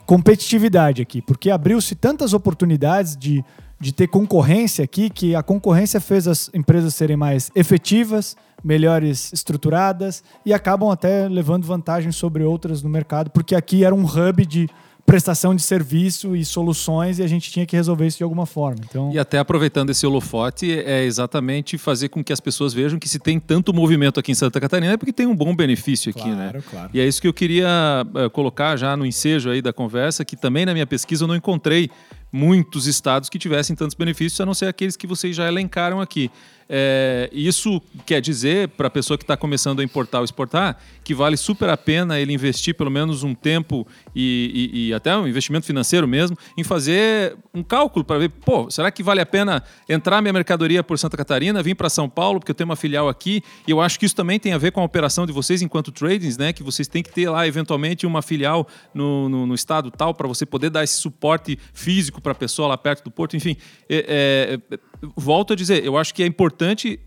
[0.06, 3.44] competitividade aqui, porque abriu-se tantas oportunidades de,
[3.80, 10.22] de ter concorrência aqui que a concorrência fez as empresas serem mais efetivas, melhores estruturadas
[10.46, 14.68] e acabam até levando vantagem sobre outras no mercado, porque aqui era um hub de
[15.04, 18.80] prestação de serviço e soluções e a gente tinha que resolver isso de alguma forma.
[18.88, 23.08] Então, E até aproveitando esse holofote, é exatamente fazer com que as pessoas vejam que
[23.08, 26.28] se tem tanto movimento aqui em Santa Catarina é porque tem um bom benefício aqui,
[26.28, 26.50] né?
[26.50, 26.90] Claro, claro.
[26.94, 30.36] E é isso que eu queria eh, colocar já no ensejo aí da conversa, que
[30.36, 31.90] também na minha pesquisa eu não encontrei
[32.32, 36.30] muitos estados que tivessem tantos benefícios, a não ser aqueles que vocês já elencaram aqui.
[36.68, 41.14] É, isso quer dizer para a pessoa que está começando a importar ou exportar que
[41.14, 45.26] vale super a pena ele investir pelo menos um tempo e, e- e até um
[45.26, 49.62] investimento financeiro mesmo em fazer um cálculo para ver, pô, será que vale a pena
[49.88, 53.08] entrar minha mercadoria por Santa Catarina, vir para São Paulo, porque eu tenho uma filial
[53.08, 55.62] aqui, e eu acho que isso também tem a ver com a operação de vocês
[55.62, 56.52] enquanto tradings, né?
[56.52, 60.26] Que vocês têm que ter lá, eventualmente, uma filial no, no- no estado tal, para
[60.28, 63.36] você poder dar esse suporte físico para a pessoa lá perto do porto.
[63.36, 63.56] Enfim,
[63.88, 64.78] é- é- é-
[65.16, 66.98] volto a dizer, eu acho que é importante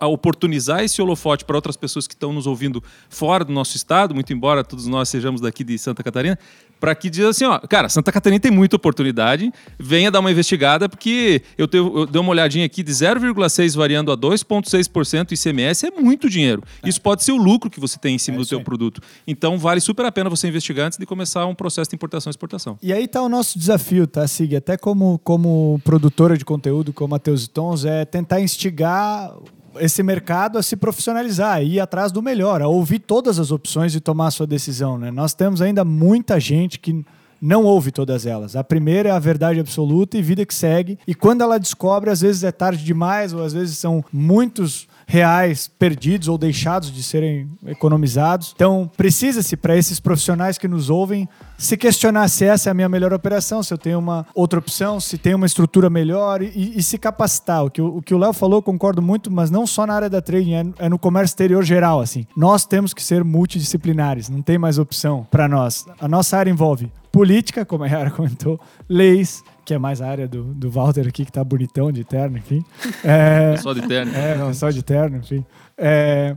[0.00, 4.14] a oportunizar esse holofote para outras pessoas que estão nos ouvindo fora do nosso estado,
[4.14, 6.38] muito embora todos nós sejamos daqui de Santa Catarina,
[6.80, 10.88] para que diz assim, ó, cara, Santa Catarina tem muita oportunidade, venha dar uma investigada,
[10.88, 15.90] porque eu, tenho, eu dei uma olhadinha aqui de 0,6 variando a 2,6% ICMS é
[15.90, 16.62] muito dinheiro.
[16.84, 19.00] Isso pode ser o lucro que você tem em cima É do seu produto.
[19.26, 22.32] Então vale super a pena você investigar antes de começar um processo de importação e
[22.32, 22.78] exportação.
[22.82, 24.56] E aí tá o nosso desafio, tá, Sig?
[24.56, 29.32] Até como, como produtora de conteúdo, como Matheus e Tons, é tentar instigar
[29.80, 33.94] esse mercado a se profissionalizar, a ir atrás do melhor, a ouvir todas as opções
[33.94, 34.98] e tomar a sua decisão.
[34.98, 35.10] Né?
[35.10, 37.04] Nós temos ainda muita gente que
[37.40, 38.56] não ouve todas elas.
[38.56, 40.98] A primeira é a verdade absoluta e vida que segue.
[41.06, 45.68] E quando ela descobre, às vezes é tarde demais, ou às vezes são muitos reais
[45.68, 48.52] perdidos ou deixados de serem economizados.
[48.54, 52.88] Então, precisa-se para esses profissionais que nos ouvem se questionar se essa é a minha
[52.88, 56.82] melhor operação, se eu tenho uma outra opção, se tem uma estrutura melhor e, e
[56.82, 57.64] se capacitar.
[57.64, 57.70] O
[58.02, 60.64] que o, Léo falou, eu concordo muito, mas não só na área da trading, é,
[60.80, 62.00] é no comércio exterior geral.
[62.00, 65.86] Assim, nós temos que ser multidisciplinares, não tem mais opção para nós.
[66.00, 70.28] A nossa área envolve política, como a Yara comentou, leis, que é mais a área
[70.28, 72.64] do, do Walter aqui, que tá bonitão de terno, enfim.
[73.04, 74.14] É, Só de terno.
[74.14, 75.44] é, não, só de terno, enfim.
[75.76, 76.36] É,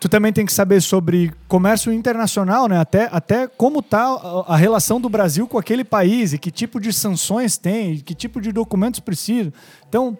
[0.00, 2.78] tu também tem que saber sobre comércio internacional, né?
[2.78, 4.04] Até, até como tá
[4.46, 8.14] a, relação do Brasil com aquele país e que tipo de sanções tem, e que
[8.14, 9.52] tipo de documentos precisa.
[9.88, 10.16] Então,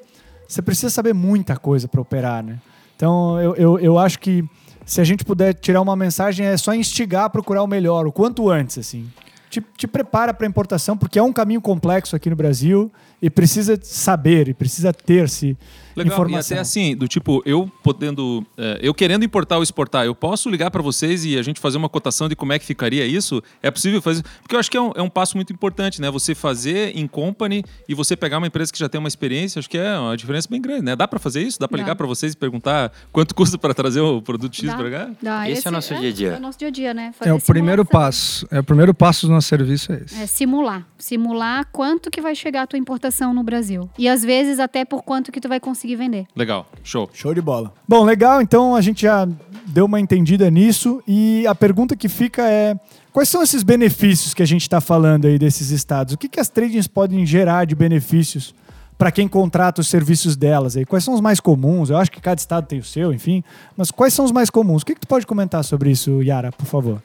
[0.46, 2.58] você precisa saber muita coisa para operar, né?
[2.96, 4.44] Então, eu, eu, eu acho que
[4.84, 8.12] se a gente puder tirar uma mensagem, é só instigar a procurar o melhor, o
[8.12, 9.08] quanto antes, assim.
[9.50, 13.78] Te, te prepara para importação, porque é um caminho complexo aqui no Brasil e precisa
[13.82, 15.56] saber, e precisa ter-se
[15.98, 16.56] Legal, informação.
[16.56, 20.48] e até assim, do tipo, eu podendo, é, eu querendo importar ou exportar, eu posso
[20.48, 23.42] ligar para vocês e a gente fazer uma cotação de como é que ficaria isso?
[23.62, 24.22] É possível fazer?
[24.42, 26.10] Porque eu acho que é um, é um passo muito importante, né?
[26.10, 29.68] Você fazer em company e você pegar uma empresa que já tem uma experiência, acho
[29.68, 30.96] que é uma diferença bem grande, né?
[30.96, 31.58] Dá para fazer isso?
[31.58, 34.90] Dá para ligar para vocês e perguntar quanto custa para trazer o produto X para
[34.90, 35.10] cá?
[35.22, 35.48] dá.
[35.50, 36.32] Esse é o nosso dia a dia.
[36.34, 37.06] É o nosso dia a dia, né?
[37.08, 38.10] É Fazer o primeiro simulação.
[38.10, 38.48] passo.
[38.50, 40.20] É o primeiro passo do nosso serviço é esse.
[40.22, 40.86] É simular.
[40.98, 43.88] Simular quanto que vai chegar a tua importação no Brasil.
[43.98, 46.26] E às vezes até por quanto que tu vai conseguir vender.
[46.34, 47.08] Legal, show.
[47.12, 47.72] Show de bola.
[47.86, 48.40] Bom, legal.
[48.40, 49.26] Então a gente já
[49.66, 52.74] deu uma entendida nisso e a pergunta que fica é:
[53.12, 56.14] quais são esses benefícios que a gente está falando aí desses estados?
[56.14, 58.54] O que, que as tradings podem gerar de benefícios
[58.96, 60.84] para quem contrata os serviços delas aí?
[60.84, 61.90] Quais são os mais comuns?
[61.90, 63.44] Eu acho que cada estado tem o seu, enfim.
[63.76, 64.82] Mas quais são os mais comuns?
[64.82, 67.02] O que, que tu pode comentar sobre isso, Yara, por favor?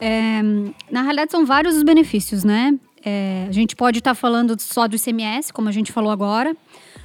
[0.00, 0.42] É,
[0.90, 2.74] na realidade, são vários os benefícios, né?
[3.04, 6.56] É, a gente pode estar falando só do ICMS, como a gente falou agora.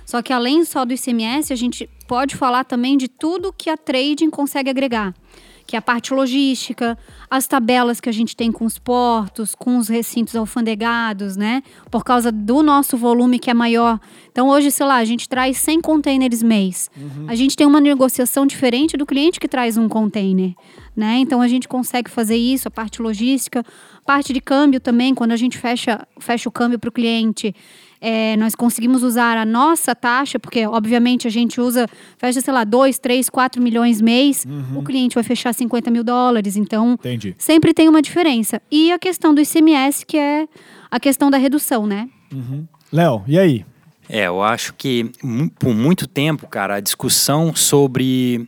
[0.05, 3.77] Só que além só do ICMS, a gente pode falar também de tudo que a
[3.77, 5.13] trading consegue agregar.
[5.65, 6.97] Que é a parte logística,
[7.31, 11.63] as tabelas que a gente tem com os portos, com os recintos alfandegados, né?
[11.89, 13.97] Por causa do nosso volume que é maior.
[14.29, 16.91] Então, hoje, sei lá, a gente traz 100 containers mês.
[17.29, 20.53] A gente tem uma negociação diferente do cliente que traz um container.
[20.95, 21.17] Né?
[21.17, 23.65] Então a gente consegue fazer isso, a parte logística,
[24.05, 27.55] parte de câmbio também, quando a gente fecha, fecha o câmbio para o cliente,
[28.05, 31.87] é, nós conseguimos usar a nossa taxa, porque obviamente a gente usa,
[32.17, 36.57] fecha, sei lá, 2, 3, 4 milhões mês, o cliente vai fechar 50 mil dólares,
[36.57, 37.33] então Entendi.
[37.37, 38.61] sempre tem uma diferença.
[38.69, 40.45] E a questão do ICMS, que é
[40.91, 42.09] a questão da redução, né?
[42.91, 43.65] Léo, e aí?
[44.09, 45.09] É, eu acho que
[45.57, 48.45] por muito tempo, cara, a discussão sobre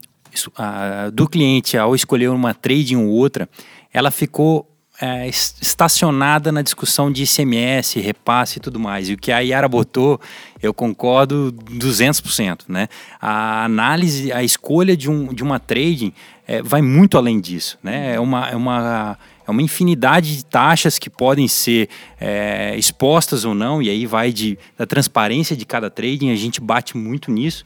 [0.57, 3.47] a- do cliente ao escolher uma trading ou outra,
[3.93, 4.69] ela ficou
[5.01, 9.09] é, es- estacionada na discussão de ICMS, repasse e tudo mais.
[9.09, 10.19] E o que a Yara botou,
[10.61, 12.61] eu concordo 200%.
[12.67, 12.87] Né?
[13.21, 16.13] A análise, a escolha de, um, de uma trading
[16.47, 17.77] é, vai muito além disso.
[17.83, 18.15] Né?
[18.15, 23.53] É, uma, é, uma, é uma infinidade de taxas que podem ser é, expostas ou
[23.53, 27.63] não, e aí vai de, da transparência de cada trading, a gente bate muito nisso.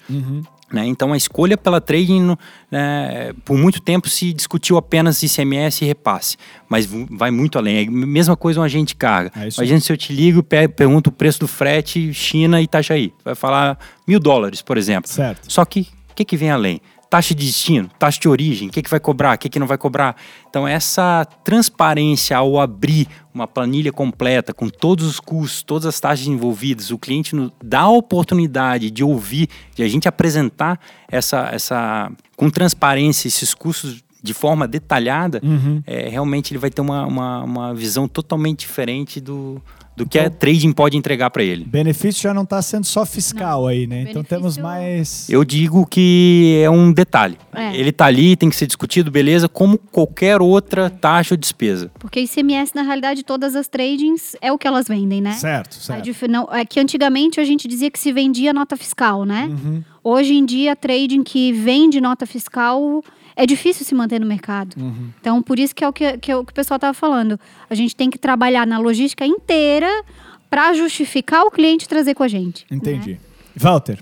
[0.71, 0.85] Né?
[0.85, 2.35] Então, a escolha pela trading,
[2.71, 7.77] né, por muito tempo se discutiu apenas ICMS e repasse, mas vai muito além.
[7.77, 9.31] É a mesma coisa um agente de carga.
[9.35, 12.65] É Imagina se eu te ligo e pe- pergunto o preço do frete China e
[12.65, 13.11] Itajaí.
[13.25, 13.77] Vai falar
[14.07, 15.09] mil dólares, por exemplo.
[15.09, 15.51] Certo.
[15.51, 16.79] Só que o que, que vem além?
[17.09, 19.65] Taxa de destino, taxa de origem, o que, que vai cobrar, o que, que não
[19.65, 20.15] vai cobrar.
[20.47, 26.27] Então, essa transparência ao abrir uma planilha completa com todos os custos, todas as taxas
[26.27, 32.11] envolvidas, o cliente nos dá a oportunidade de ouvir, de a gente apresentar essa, essa
[32.35, 35.41] com transparência esses custos de forma detalhada,
[35.87, 39.61] é, realmente ele vai ter uma, uma, uma visão totalmente diferente do,
[39.99, 41.65] do que a trading pode entregar para ele.
[41.65, 44.05] Benefício já não está sendo só fiscal aí, né?
[44.09, 45.29] Então temos Benefício- mais.
[45.29, 47.37] Eu digo que é um detalhe.
[47.53, 47.75] É.
[47.75, 51.91] Ele tá ali, tem que ser discutido, beleza, como qualquer outra taxa ou despesa.
[51.99, 55.33] Porque ICMS, na realidade, todas as tradings é o que elas vendem, né?
[55.33, 56.03] Certo, certo.
[56.03, 59.49] dif- não, é que antigamente a gente dizia que se vendia nota fiscal, né?
[59.51, 59.83] Uhum.
[60.03, 63.03] Hoje em dia, trading que vende nota fiscal
[63.39, 64.75] é difícil se manter no mercado.
[64.77, 65.11] Uhum.
[65.21, 67.39] Então, por isso que é o que, que é o que o pessoal estava falando.
[67.69, 69.87] A gente tem que trabalhar na logística inteira
[70.49, 72.65] para justificar o cliente trazer com a gente.
[72.69, 72.75] né?
[72.75, 73.17] Entendi.
[73.55, 73.99] Walter,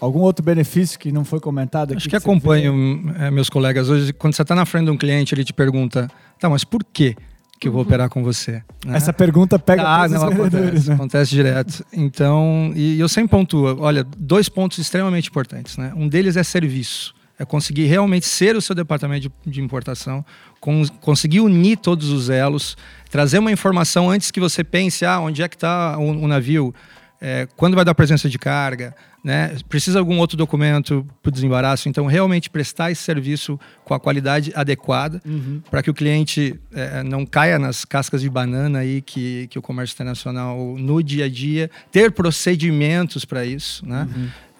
[0.00, 1.96] algum outro benefício que não foi comentado aqui?
[1.96, 4.12] Acho que você acompanho é, meus colegas hoje.
[4.12, 7.16] Quando você está na frente de um cliente, ele te pergunta: tá, mas por que
[7.58, 8.62] que eu vou operar com você?
[8.84, 8.96] Né?
[8.96, 10.94] Essa pergunta pega ah, não acontece, né?
[10.94, 11.84] acontece direto.
[11.92, 15.92] Então, e eu sempre pontuo, olha, dois pontos extremamente importantes, né?
[15.96, 20.24] Um deles é serviço, é conseguir realmente ser o seu departamento de, de importação,
[20.60, 22.76] con- conseguir unir todos os elos,
[23.10, 26.74] trazer uma informação antes que você pense, ah, onde é que está o, o navio,
[27.20, 28.94] é, quando vai dar presença de carga,
[29.26, 29.56] né?
[29.68, 31.88] Precisa de algum outro documento para o desembaraço.
[31.88, 35.20] Então, realmente prestar esse serviço com a qualidade adequada
[35.68, 39.62] para que o cliente é, não caia nas cascas de banana aí que, que o
[39.62, 44.08] comércio internacional no dia a dia ter procedimentos para isso, né?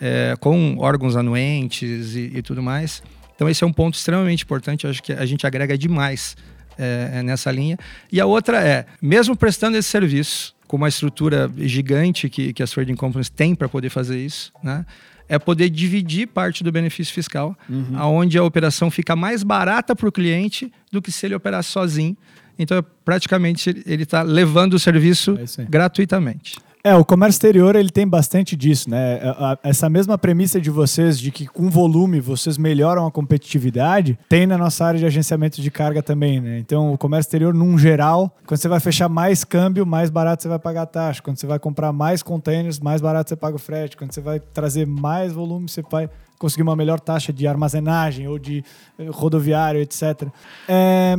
[0.01, 3.05] É, com órgãos anuentes e, e tudo mais.
[3.37, 4.83] Então, esse é um ponto extremamente importante.
[4.83, 6.37] Eu acho que a gente agrega demais
[6.79, 7.79] é, é nessa linha.
[8.11, 12.71] E a outra é, mesmo prestando esse serviço, com uma estrutura gigante que, que as
[12.71, 14.85] trading companies têm para poder fazer isso, né?
[15.29, 17.57] É poder dividir parte do benefício fiscal,
[17.97, 22.17] aonde a operação fica mais barata para o cliente do que se ele operasse sozinho.
[22.57, 26.57] Então, é praticamente, ele está levando o serviço É gratuitamente.
[26.87, 29.19] É, o comércio exterior ele tem bastante disso, né?
[29.61, 34.57] Essa mesma premissa de vocês de que com volume vocês melhoram a competitividade, tem na
[34.57, 36.61] nossa área de agenciamento de carga também, né?
[36.61, 40.49] Então, o comércio exterior, num geral, quando você vai fechar mais câmbio, mais barato você
[40.49, 41.21] vai pagar a taxa.
[41.21, 43.97] Quando você vai comprar mais containers, mais barato você paga o frete.
[43.97, 48.39] Quando você vai trazer mais volume, você vai conseguir uma melhor taxa de armazenagem ou
[48.39, 48.63] de
[48.97, 50.29] eh, rodoviário, etc.
[50.69, 51.19] É,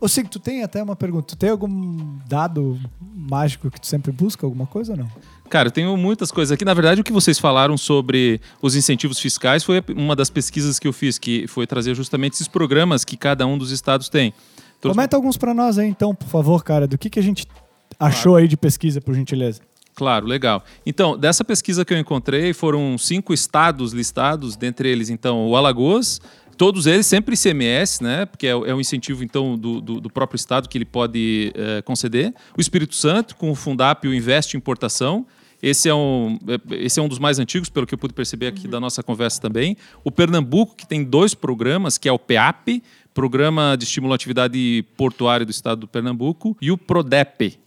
[0.00, 1.26] Ô, Sig, tu tem até uma pergunta.
[1.28, 5.08] Tu tem algum dado mágico que tu sempre busca, alguma coisa ou não?
[5.50, 6.64] Cara, eu tenho muitas coisas aqui.
[6.64, 10.86] Na verdade, o que vocês falaram sobre os incentivos fiscais foi uma das pesquisas que
[10.86, 14.32] eu fiz, que foi trazer justamente esses programas que cada um dos estados tem.
[14.80, 17.44] Trouxe- Comenta alguns pra nós aí, então, por favor, cara, do que, que a gente
[17.98, 19.60] achou aí de pesquisa, por gentileza.
[19.96, 20.62] Claro, legal.
[20.86, 26.20] Então, dessa pesquisa que eu encontrei, foram cinco estados listados, dentre eles, então, o Alagoas,
[26.58, 28.26] todos eles sempre ICMS, né?
[28.26, 31.80] Porque é, é um incentivo, então, do, do- do próprio estado que ele pode eh,
[31.82, 32.34] conceder.
[32.56, 35.24] O Espírito Santo, com o Fundap e o Investe Importação.
[35.62, 38.48] Esse é, um, é- esse é um dos mais antigos, pelo que eu pude perceber
[38.48, 39.76] aqui da nossa conversa também.
[40.04, 42.82] O Pernambuco, que tem dois programas, que é o PEAP,
[43.14, 47.58] Programa de Estímulo à Atividade Portuária do Estado do Pernambuco, e o PRODEP.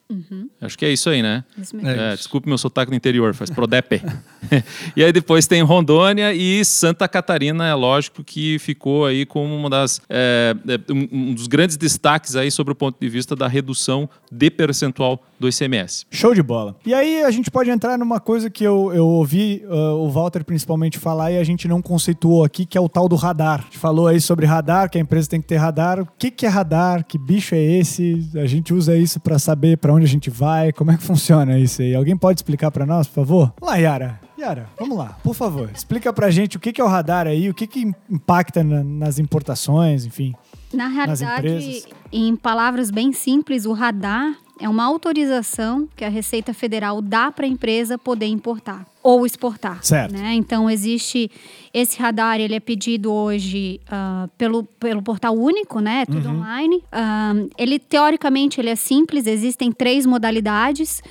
[0.62, 1.44] Acho que é isso aí, né?
[1.58, 1.90] Isso mesmo.
[1.90, 4.02] É, desculpe meu sotaque no interior, faz Prodepe.
[4.96, 9.70] e aí depois tem Rondônia e Santa Catarina, é lógico que ficou aí como uma
[9.70, 14.10] das é, é, um, dos grandes destaques aí sobre o ponto de vista da redução
[14.32, 16.06] de percentual do ICMS.
[16.12, 16.76] Show de bola.
[16.86, 20.44] E aí a gente pode entrar numa coisa que eu, eu ouvi ah, o Walter
[20.44, 23.62] principalmente falar e a gente não conceituou aqui, que é o tal do radar.
[23.62, 26.00] A gente falou aí sobre radar, que a empresa tem que ter radar.
[26.00, 27.04] O que, que é radar?
[27.06, 28.30] Que bicho é esse?
[28.36, 30.72] A gente usa isso pra saber pra onde a gente vai?
[30.72, 31.96] Como é que funciona isso aí?
[31.96, 33.54] Alguém pode explicar pra nós, por favor?
[33.60, 34.20] Vamos lá, Yara.
[34.40, 35.70] Yara, vamos lá, por favor.
[35.74, 39.20] Explica pra gente o que, é o radar aí, o que, que impacta na- nas
[39.20, 40.34] importações, enfim.
[40.74, 47.02] Na realidade, em palavras bem simples, o radar é uma autorização que a Receita Federal
[47.02, 49.84] dá para a empresa poder importar ou exportar.
[49.84, 50.14] Certo.
[50.14, 50.34] Né?
[50.36, 51.30] Então existe
[51.74, 56.02] esse radar, ele é pedido hoje uh, pelo, pelo portal único, né?
[56.02, 56.38] É tudo Uhum.
[56.38, 56.78] online.
[56.78, 61.02] Uh, ele teoricamente ele é simples, existem três modalidades.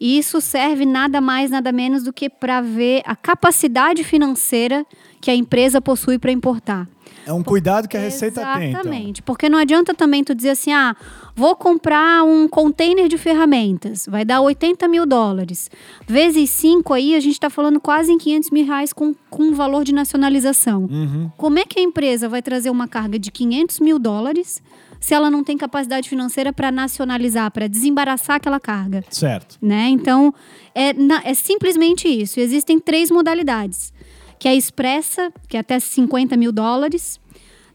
[0.00, 4.86] E isso serve nada mais, nada menos do que para ver a capacidade financeira
[5.20, 6.86] que a empresa possui para importar.
[7.26, 8.80] É um cuidado que a Receita tem, então.
[8.80, 9.22] Exatamente.
[9.22, 10.96] Porque não adianta também tu dizer assim, ah,
[11.34, 15.70] vou comprar um container de ferramentas, vai dar 80 mil dólares.
[16.06, 19.84] Vezes 5 aí, a gente está falando quase em 500 mil reais com, com valor
[19.84, 20.88] de nacionalização.
[20.90, 21.30] Uhum.
[21.36, 24.62] Como é que a empresa vai trazer uma carga de 500 mil dólares
[25.00, 29.04] se ela não tem capacidade financeira para nacionalizar, para desembaraçar aquela carga?
[29.10, 29.58] Certo.
[29.62, 29.88] né?
[29.90, 30.34] Então,
[30.74, 30.92] é,
[31.24, 32.40] é simplesmente isso.
[32.40, 33.92] Existem três modalidades.
[34.38, 37.20] Que é expressa, que é até 50 mil dólares.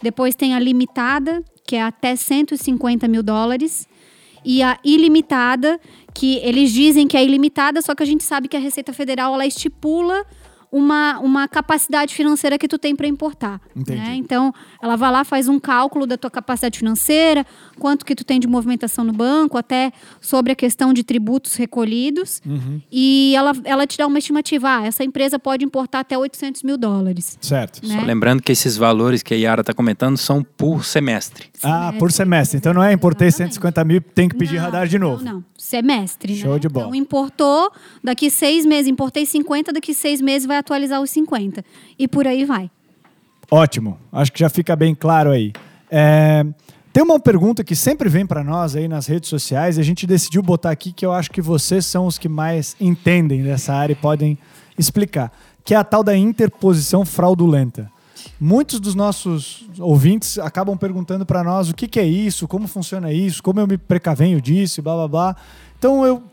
[0.02, 3.88] Depois tem a limitada, que é até 150 mil dólares.
[4.46, 5.80] E a ilimitada,
[6.14, 9.34] que eles dizem que é ilimitada, só que a gente sabe que a Receita Federal,
[9.34, 10.26] ela estipula
[10.74, 13.62] uma, uma capacidade financeira que tu tem para importar.
[13.76, 14.00] Entendi.
[14.00, 14.16] né?
[14.16, 14.52] Então,
[14.82, 17.46] ela vai lá, faz um cálculo da tua capacidade financeira,
[17.78, 22.42] quanto que tu tem de movimentação no banco, até sobre a questão de tributos recolhidos.
[22.44, 22.82] Uhum.
[22.92, 24.80] E ela, ela te dá uma estimativa.
[24.80, 27.38] Ah, essa empresa pode importar até 800 mil dólares.
[27.40, 27.88] Certo.
[27.88, 28.00] Né?
[28.00, 31.50] Só lembrando que esses valores que a Yara está comentando são por semestre.
[31.62, 32.58] Ah, por semestre.
[32.58, 33.54] Então não é importei Exatamente.
[33.54, 35.24] 150 mil, tem que pedir Não, radar de novo.
[35.24, 35.46] Não, não.
[35.56, 36.60] Semestre, Show né?
[36.60, 36.88] de bola.
[36.88, 37.72] Então, importou,
[38.04, 41.64] daqui seis meses, importei 50, daqui seis meses vai atualizar os 50.
[42.00, 42.72] E por aí vai.
[43.52, 44.00] Ótimo.
[44.12, 45.52] Acho que já fica bem claro aí.
[45.92, 46.44] É,
[46.92, 50.42] Tem uma pergunta que sempre vem para nós aí nas redes sociais a gente decidiu
[50.42, 53.96] botar aqui que eu acho que vocês são os que mais entendem dessa área e
[53.96, 54.38] podem
[54.78, 55.32] explicar,
[55.64, 57.92] que é a tal da interposição fraudulenta.
[58.40, 63.12] Muitos dos nossos ouvintes acabam perguntando para nós o que, que é isso, como funciona
[63.12, 65.36] isso, como eu me precavenho disso, blá blá blá.
[65.78, 66.24] Então eu,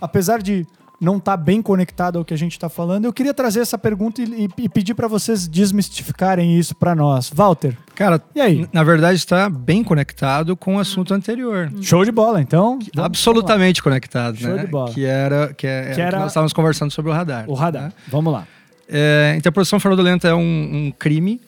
[0.00, 0.66] apesar de
[1.02, 4.22] não estar bem conectado ao que a gente está falando, eu queria trazer essa pergunta
[4.22, 7.28] e, e- pedir para vocês desmistificarem isso para nós.
[7.34, 8.66] Walter, Cara, E aí?
[8.72, 11.70] na verdade está bem conectado com o assunto anterior.
[11.82, 12.78] show de bola, então.
[12.94, 14.64] vamos- Absolutamente conectado, Show né?
[14.64, 14.90] de bola.
[14.92, 17.44] Que era que, é, Que era era- que nós estávamos conversando sobre o radar.
[17.48, 17.82] O radar.
[17.84, 17.92] né?
[18.08, 18.46] Vamos lá.
[18.88, 21.40] É, interposição fraudulenta é um, um crime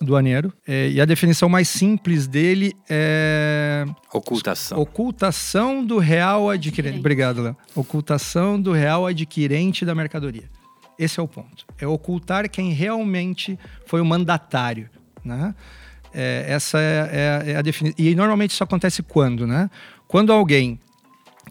[0.00, 4.78] doaneiro é, e a definição mais simples dele é Ocultação.
[4.78, 6.68] ocultação do real adquirente.
[6.80, 6.98] Adquirente.
[7.00, 7.56] Obrigado, Léo.
[7.74, 10.44] Ocultação do real adquirente da mercadoria.
[10.98, 11.64] Esse é o ponto.
[11.78, 14.88] É ocultar quem realmente foi o mandatário,
[15.24, 15.54] né?
[16.14, 17.96] É, essa é, é- é a definição.
[18.04, 19.70] E normalmente isso acontece quando, né?
[20.06, 20.78] Quando alguém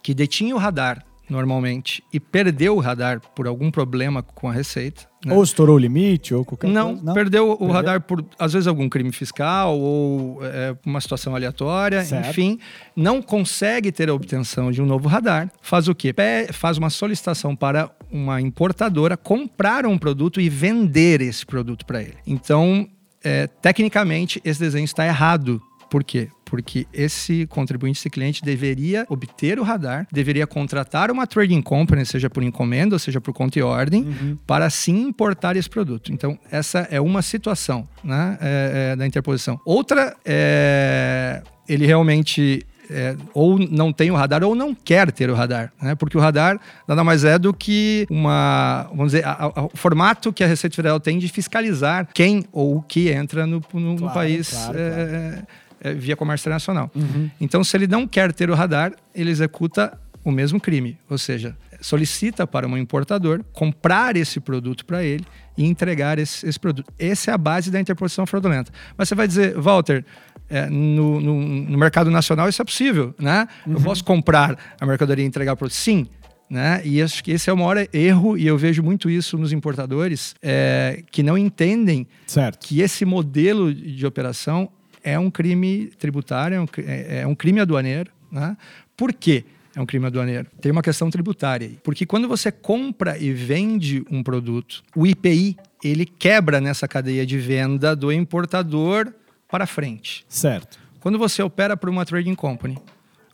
[0.03, 5.03] que detinha o radar normalmente e perdeu o radar por algum problema com a receita,
[5.25, 5.33] né?
[5.33, 7.13] Ou estourou o limite, ou qualquer Não, coisa.
[7.13, 7.73] perdeu o Perdeu?
[7.73, 12.29] radar por, às vezes, algum crime fiscal ou é, uma situação aleatória, Certo.
[12.29, 12.59] enfim,
[12.95, 16.13] não consegue ter a obtenção de um novo radar, faz o quê?
[16.51, 22.17] Faz uma solicitação para uma importadora comprar um produto e vender esse produto para ele.
[22.27, 22.87] Então,
[23.23, 25.61] é, tecnicamente, esse desenho está errado.
[25.91, 26.29] Por quê?
[26.45, 32.29] Porque esse contribuinte, esse cliente, deveria obter o radar, deveria contratar uma trading company, seja
[32.29, 36.11] por encomenda ou seja por conta e ordem, para sim importar esse produto.
[36.13, 39.59] Então, essa é uma situação né, é, é, da interposição.
[39.65, 45.33] Outra é ele realmente é, ou não tem o radar ou não quer ter o
[45.33, 45.95] radar, né?
[45.95, 50.33] Porque o radar nada mais é do que uma, vamos dizer, a- a- o formato
[50.33, 53.97] que a Receita Federal tem de fiscalizar quem ou o que entra no, no- no
[53.97, 55.43] Claro, país claro, é,
[55.81, 56.89] é, via comércio internacional.
[56.95, 57.29] Uhum.
[57.39, 61.57] Então, se ele não quer ter o radar, ele executa o mesmo crime, ou seja,
[61.81, 65.25] solicita para um importador comprar esse produto para ele
[65.57, 66.93] e entregar esse, esse produto.
[66.99, 68.71] Essa é a base da interposição fraudulenta.
[68.95, 70.05] Mas você vai dizer, Walter,
[70.47, 73.47] é, no, no- no mercado nacional isso é possível, né?
[73.67, 75.73] Eu posso comprar a mercadoria e entregar o produto?
[75.75, 76.05] Sim.
[76.47, 76.81] Né?
[76.83, 80.35] E acho que esse é o maior erro, e eu vejo muito isso nos importadores,
[80.41, 82.67] é, que não entendem Certo.
[82.67, 84.69] que esse modelo de operação
[85.03, 88.11] é um crime tributário, é um, é é um crime aduaneiro.
[88.31, 88.55] Né?
[88.95, 89.43] Por quê?
[89.75, 90.47] É um crime aduaneiro.
[90.59, 91.77] Tem uma questão tributária aí.
[91.83, 97.37] Porque quando você compra e vende um produto, o IPI ele quebra nessa cadeia de
[97.37, 99.13] venda do importador
[99.47, 100.25] para frente.
[100.27, 100.79] Certo.
[100.99, 102.77] Quando você opera por uma trading company,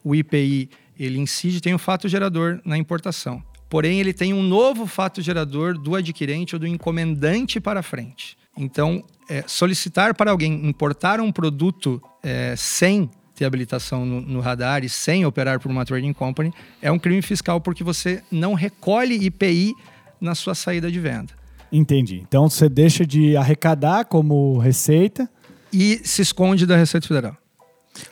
[0.03, 3.43] o IPI ele incide, tem um fato gerador na importação.
[3.69, 8.37] Porém, ele tem um novo fato gerador do adquirente ou do encomendante para frente.
[8.57, 14.83] Então, é, solicitar para alguém importar um produto é, sem ter habilitação no, no radar
[14.83, 16.51] e sem operar por uma trading company
[16.81, 19.73] é um crime fiscal porque você não recolhe IPI
[20.19, 21.33] na sua saída de venda.
[21.71, 22.23] Entendi.
[22.27, 25.29] Então você deixa de arrecadar como receita.
[25.71, 27.35] E se esconde da Receita Federal.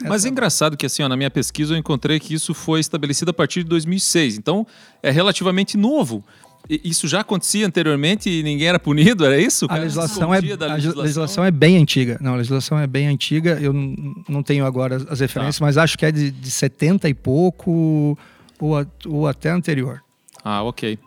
[0.04, 3.32] Mas é engraçado que, assim, ó, na minha pesquisa eu encontrei que isso foi estabelecido
[3.32, 4.38] a partir de 2006.
[4.38, 4.68] Então,
[5.02, 6.24] é relativamente novo.
[6.70, 9.68] Isso já acontecia anteriormente e ninguém era punido, era isso?
[9.70, 11.44] A legislação, é, da a legislação.
[11.44, 12.18] é bem antiga.
[12.20, 13.60] Não, a legislação é bem antiga.
[13.62, 13.74] Eu
[14.28, 18.18] não tenho agora as referências, mas acho que é de, de 70 e pouco
[18.60, 20.02] ou, ou até anterior.
[20.44, 20.98] Ah, ok.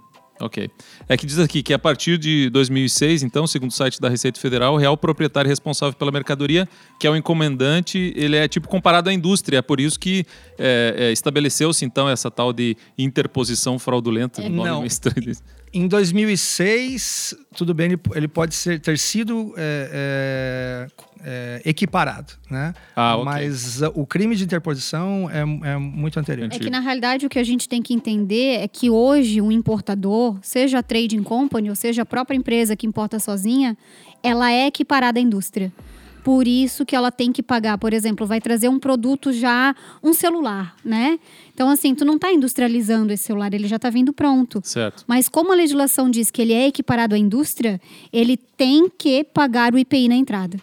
[0.40, 0.70] Ok.
[1.08, 4.38] É que diz aqui que a partir de 2006, então, segundo o site da Receita
[4.38, 6.68] Federal, o real proprietário responsável pela mercadoria,
[6.98, 9.58] que é o encomendante, ele é tipo comparado à indústria.
[9.58, 10.24] É por isso que
[10.58, 14.40] é, é, estabeleceu-se, então, essa tal de interposição fraudulenta.
[14.40, 14.84] um nome Não.
[14.86, 15.32] estranho.
[15.72, 20.86] Em 2006, tudo bem, ele, ele pode ser, ter sido é,
[21.22, 22.74] é, é, equiparado, né?
[22.96, 23.24] Ah, ok.
[23.24, 25.40] Mas uh, o crime de interposição é,
[25.70, 26.48] é muito anterior.
[26.50, 29.52] É que, na realidade, o que a gente tem que entender é que hoje um
[29.52, 33.76] importador, seja a trading company ou seja a própria empresa que importa sozinha,
[34.22, 35.72] ela é equiparada à indústria.
[36.24, 40.12] Por isso que ela tem que pagar, por exemplo, vai trazer um produto já, um
[40.12, 41.18] celular, né?
[41.54, 44.60] Então, assim, tu não está industrializando esse celular, ele já está vindo pronto.
[44.64, 45.04] Certo.
[45.06, 47.80] Mas como a legislação diz que ele é equiparado à indústria,
[48.12, 50.58] ele tem que pagar o IPI na entrada.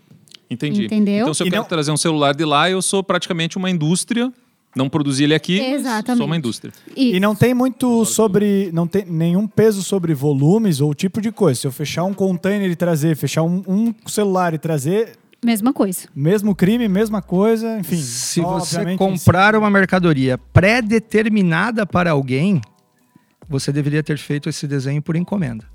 [0.49, 0.85] Entendi.
[0.85, 1.21] Entendeu?
[1.23, 3.69] Então, se eu E quero não- trazer um celular de lá, eu sou praticamente uma
[3.69, 4.31] indústria.
[4.75, 6.17] Não produzi ele aqui, mas Exatamente.
[6.17, 6.73] sou uma indústria.
[6.97, 8.69] E não tem muito sobre.
[8.73, 11.61] Não tem nenhum peso sobre volumes ou tipo de coisa.
[11.61, 15.13] Se eu fechar um container e trazer, fechar um, um celular e trazer,
[15.45, 16.07] Mesma coisa.
[16.15, 17.97] mesmo crime, mesma coisa, enfim.
[17.97, 22.61] Se você comprar uma mercadoria pré-determinada para alguém,
[23.47, 25.65] você deveria ter feito esse desenho por encomenda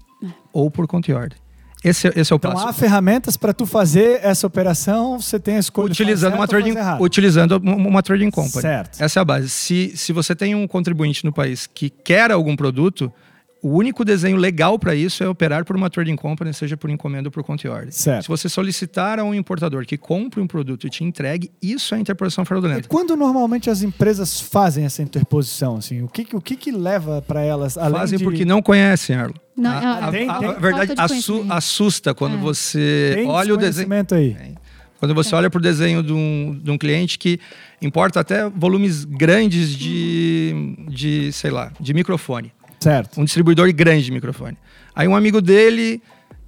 [0.52, 1.38] ou por conta e ordem.
[1.82, 2.68] Esse, é- esse é o Então passo.
[2.68, 6.46] há ferramentas para tu fazer essa operação, você tem a escolha de utilizando fazer uma
[6.48, 8.60] trading, utilizando uma uma trading company.
[8.60, 9.02] Certo.
[9.02, 9.48] Essa é a base.
[9.48, 13.10] Se, se você tem um contribuinte no país que quer algum produto,
[13.62, 17.28] o único desenho legal para isso é operar por uma trading company, seja por encomenda
[17.28, 17.90] ou por conta e ordem.
[17.90, 18.22] Certo.
[18.22, 21.98] Se você solicitar a um importador que compre um produto e te entregue, isso é
[21.98, 22.88] interposição E fraudulenta.
[22.88, 27.42] quando normalmente as empresas fazem essa interposição, assim, o que, o que, que leva para
[27.42, 28.24] elas além Fazem de...
[28.24, 29.34] porque não conhecem, Arlo.
[29.56, 32.38] Não, a, é- a- Tem- a- tem a verdade assu- assusta quando É.
[32.40, 33.88] você Tem olha o desenho.
[34.12, 34.54] aí.
[34.98, 37.40] Quando você olha para o desenho de um, de um cliente que
[37.80, 42.52] importa até volumes grandes de, de, sei lá, de microfone.
[42.80, 43.20] Certo.
[43.20, 44.56] Um distribuidor grande de microfone.
[44.94, 46.02] Aí um amigo dele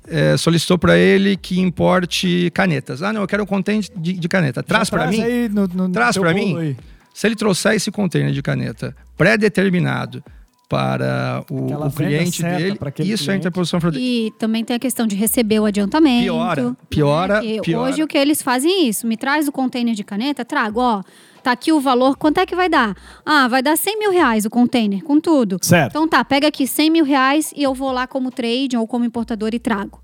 [0.08, 3.02] eh, solicitou para ele que importe canetas.
[3.02, 4.62] Ah, não, eu quero um container de, de caneta.
[4.62, 5.22] Traz para mim.
[5.48, 6.58] no, no Traz para mim.
[6.58, 6.76] aí.
[7.14, 10.24] Se ele trouxer esse container de caneta pré-determinado
[10.72, 13.34] para o, o cliente dele, isso é cliente.
[13.36, 14.10] interposição fraudulenta.
[14.10, 16.22] E também tem a questão de receber o adiantamento.
[16.24, 17.60] Piora, piora, né?
[17.62, 17.90] Piora.
[17.90, 19.06] Hoje o que eles fazem é isso.
[19.06, 21.02] Me traz o container de caneta, trago, ó.
[21.42, 22.96] Tá aqui o valor, quanto é que vai dar?
[23.26, 25.58] Ah, vai dar 100 mil reais o container, com tudo.
[25.60, 25.90] Certo.
[25.90, 29.04] Então tá, pega aqui 100 mil reais e eu vou lá como trade ou como
[29.04, 30.00] importador e trago.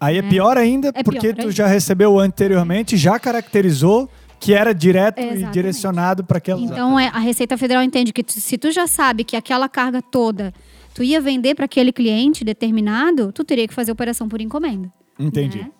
[0.00, 1.52] Aí é pior ainda, É porque pior tu ainda.
[1.52, 4.08] já recebeu anteriormente, já caracterizou
[4.42, 5.52] que era direto e Exatamente.
[5.52, 6.60] direcionado para aquela.
[6.60, 10.02] Então é, a Receita Federal entende que tu- se tu já sabe que aquela carga
[10.02, 10.52] toda
[10.92, 14.92] tu ia vender para aquele cliente determinado, tu teria que fazer operação por encomenda.
[15.18, 15.58] Entendi.
[15.58, 15.70] né?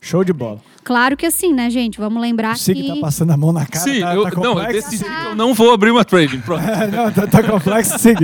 [0.00, 0.60] Show de bola.
[0.84, 1.98] Claro que assim, né, gente?
[1.98, 2.88] Vamos lembrar O Sig que...
[2.88, 3.84] tá passando a mão na cara.
[3.84, 6.40] Sim, tá, eu, tá não, eu decidi que eu não vou abrir uma trading.
[6.40, 6.62] Pronto.
[6.92, 8.16] não, tá, tá complexo, Sig.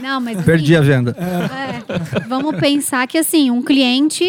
[0.00, 1.16] Não, mas assim, Perdi a venda.
[1.18, 4.24] É, vamos pensar que assim, um cliente,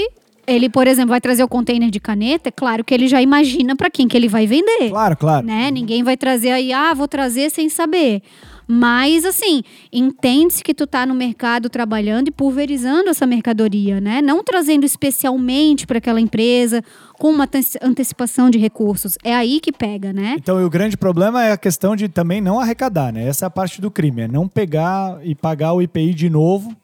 [0.48, 3.76] ele, por exemplo, vai trazer o container de caneta, é claro que ele já imagina
[3.76, 4.90] para quem que ele vai vender.
[4.90, 5.46] Claro, claro.
[5.46, 5.72] Né?
[5.72, 8.22] Ninguém vai trazer aí, ah, vou trazer sem saber.
[8.68, 9.62] Mas, assim,
[9.94, 14.24] entende-se que tu tá no mercado trabalhando e pulverizando essa mercadoria, né?
[14.24, 16.84] Não trazendo especialmente para aquela empresa
[17.20, 19.20] com uma ante- antecipação de recursos.
[19.24, 20.36] É aí que pega, né?
[20.40, 23.28] Então, e o grande problema é a questão de também não arrecadar, né?
[23.28, 26.76] Essa é a parte do crime, é não pegar e pagar o IPI de novo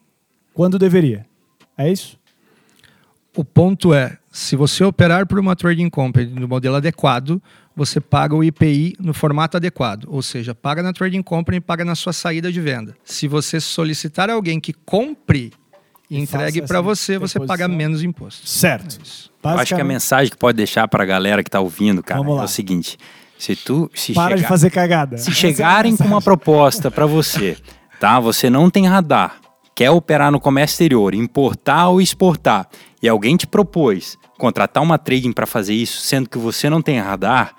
[0.54, 1.26] quando deveria.
[1.76, 2.16] É isso?
[3.34, 7.42] O ponto é, se você operar por uma trading company no modelo adequado,
[7.74, 11.84] você paga o IPI no formato adequado, ou seja, paga na trading company e paga
[11.84, 12.94] na sua saída de venda.
[13.02, 15.50] Se você solicitar alguém que compre
[16.10, 18.46] e entregue para você, você paga menos imposto.
[18.46, 18.98] Certo.
[19.42, 22.36] Eu acho que a mensagem que pode deixar pra galera que tá ouvindo, cara, Vamos
[22.36, 22.42] lá.
[22.42, 22.98] é o seguinte:
[23.38, 25.16] se tu se Para de chegar- fazer cagada.
[25.16, 26.24] se é a chegarem com uma mensagem.
[26.24, 27.56] proposta pra você,
[27.98, 28.20] tá?
[28.20, 29.40] Você não tem radar,
[29.74, 32.68] quer operar no comércio exterior, importar ou exportar,
[33.02, 36.98] e alguém te propôs contratar uma trading pra fazer isso, sendo que você não tem
[37.00, 37.54] radar,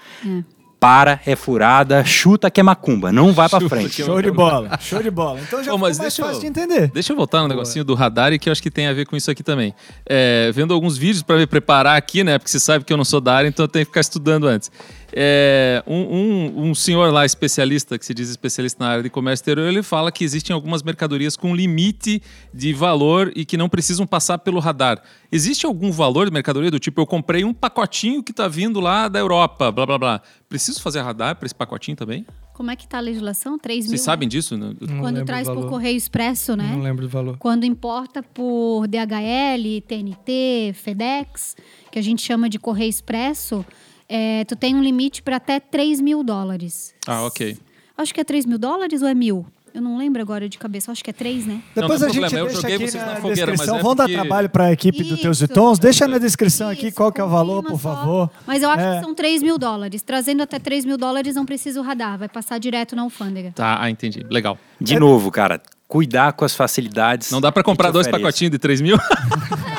[0.80, 4.02] para, é furada, chuta que é macumba, não vai pra Chuta frente.
[4.02, 5.40] é Show de bola, show de bola.
[5.40, 6.92] Então já Ô, ficou mas mais deixa eu- fácil de entender.
[6.92, 9.06] Deixa eu voltar no negocinho do radar e que eu acho que tem a ver
[9.06, 9.74] com isso aqui também.
[10.06, 12.38] É, vendo alguns vídeos para me preparar aqui, né?
[12.38, 14.46] Porque você sabe que eu não sou da área, então eu tenho que ficar estudando
[14.46, 14.70] antes.
[15.16, 19.44] É, um, um- um senhor lá, especialista, que se diz especialista na área de comércio
[19.44, 22.22] exterior, ele fala que existem algumas mercadorias com limite
[22.54, 25.02] de valor e que não precisam passar pelo radar.
[25.32, 29.08] Existe algum valor de mercadoria do tipo, eu comprei um pacotinho que está vindo lá
[29.08, 30.22] da Europa, blá blá blá.
[30.50, 32.26] Preciso fazer radar para esse pacotinho também?
[32.54, 33.58] Como é que tá a legislação?
[33.58, 33.90] 3 mil?
[33.90, 34.56] Vocês sabem disso?
[34.56, 34.74] né?
[34.80, 36.70] Não Quando traz por correio expresso, né?
[36.72, 37.38] Não lembro do valor.
[37.38, 41.56] Quando importa por DHL, TNT, FedEx,
[41.92, 43.66] que a gente chama de correio expresso,
[44.10, 46.94] é, tu tem um limite para até 3 mil dólares.
[47.08, 47.58] Ah, ok.
[47.98, 49.46] Acho que é 3 mil dólares ou é mil?
[49.74, 51.60] Eu não lembro agora de cabeça, acho que é 3, né?
[51.76, 53.76] Não, Depois não a gente problema, deixa aqui vocês na na fogueira, mas descrição.
[53.78, 55.54] é Vamos dar porque- trabalho para a equipe do Teus e Isso.
[55.54, 55.80] Tons.
[55.80, 57.96] Deixa na descrição aqui Isso, qual que é o valor, por só.
[57.96, 58.30] favor.
[58.46, 58.98] Mas eu acho É.
[59.00, 60.04] que são 3 mil dólares.
[60.04, 63.52] Trazendo até 3 mil dólares não precisa o radar, vai passar direto na alfândega.
[63.56, 64.24] Tá, ah, entendi.
[64.30, 64.60] Legal.
[64.80, 65.60] De novo, cara,
[65.94, 67.30] cuidar com as facilidades.
[67.30, 68.24] Não dá para comprar dois oferece.
[68.24, 68.98] pacotinhos de 3 mil?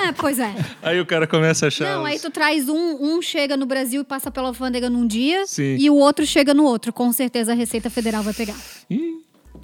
[0.06, 0.54] É, pois é.
[0.82, 1.94] aí o cara começa a achar.
[1.94, 5.06] Não, os- aí tu traz um, um chega no Brasil e passa pela alfândega num
[5.06, 5.76] dia Sim.
[5.78, 6.92] e o outro chega no outro.
[6.92, 8.54] Com certeza a Receita Federal vai pegar.
[8.90, 9.14] Ih,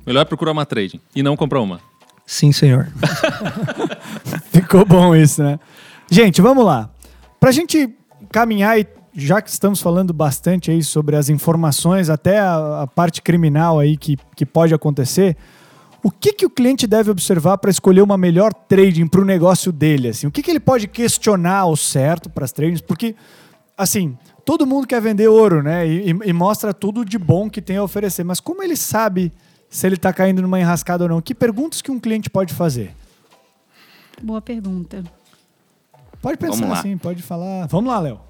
[0.07, 1.79] melhor procurar uma trading e não comprar uma.
[2.27, 2.89] Sim, senhor.
[4.51, 5.61] Ficou bom isso, né?
[6.11, 6.89] Gente, vamos lá.
[7.39, 7.91] Pra gente
[8.33, 13.21] caminhar e já que estamos falando bastante aí sobre as informações, até a, a parte
[13.21, 15.37] criminal aí que, que pode acontecer,
[16.03, 19.71] o que, que o cliente deve observar para escolher uma melhor trading para o negócio
[19.73, 20.09] dele?
[20.09, 20.27] Assim?
[20.27, 22.81] O que, que ele pode questionar ao certo para as tradings?
[22.81, 23.15] Porque,
[23.77, 25.87] assim, todo mundo quer vender ouro, né?
[25.87, 28.25] E, e- e mostra tudo de bom que tem a oferecer.
[28.25, 29.31] Mas como ele sabe
[29.69, 31.21] se ele está caindo numa enrascada ou não?
[31.21, 32.95] Que perguntas que um cliente pode fazer?
[34.23, 35.03] Boa pergunta.
[36.21, 37.67] Pode pensar assim, pode falar.
[37.69, 38.21] Vamos lá, Léo.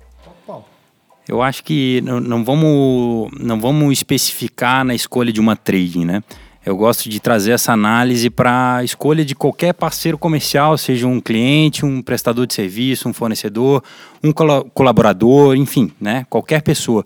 [1.29, 6.23] Eu acho que não, não vamos, não vamos especificar na escolha de uma trading, né?
[6.71, 11.21] Eu gosto de trazer essa análise para a escolha de qualquer parceiro comercial, seja um
[11.21, 13.83] cliente, um prestador de serviço, um fornecedor,
[14.23, 16.25] um colo- colaborador, enfim, né?
[16.31, 17.05] Qualquer pessoa.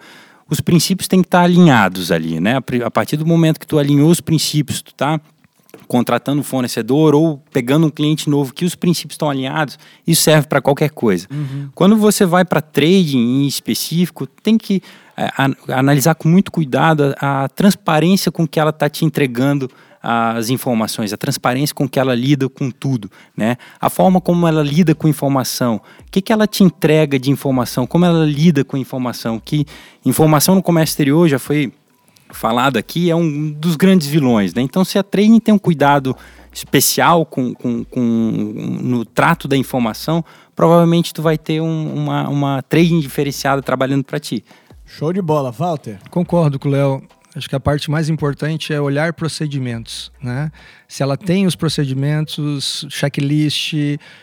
[0.51, 2.59] Os princípios têm que estar alinhados ali, né?
[2.85, 5.19] A partir do momento que tu alinhou os princípios, tu tá
[5.89, 10.47] contratando um fornecedor ou pegando um cliente novo que os princípios estão alinhados, isso serve
[10.47, 11.27] para qualquer coisa.
[11.75, 14.83] Quando você vai para trading em específico, tem que
[15.17, 19.71] é, an- analisar com muito cuidado a, a transparência com que ela está te entregando
[20.07, 23.57] as informações, a transparência com que ela lida com tudo, né?
[23.81, 27.87] A forma como ela lida com informação, o que, que ela te entrega de informação,
[27.87, 29.65] como ela lida com informação, que
[30.05, 31.73] informação no comércio exterior já foi
[32.31, 34.53] falado aqui, é um dos grandes vilões.
[34.53, 34.61] Né?
[34.61, 36.15] Então, se a trading tem um cuidado
[36.53, 38.01] especial com, com, com-
[38.83, 40.23] no trato da informação,
[40.55, 44.45] provavelmente tu vai ter um- uma, uma trading diferenciada trabalhando para ti.
[44.99, 45.99] Show de bola, Walter.
[46.11, 47.03] Concordo com o Léo.
[47.37, 50.53] Acho que a parte mais importante é olhar procedimentos, né?
[50.87, 53.73] Se ela tem os procedimentos, checklist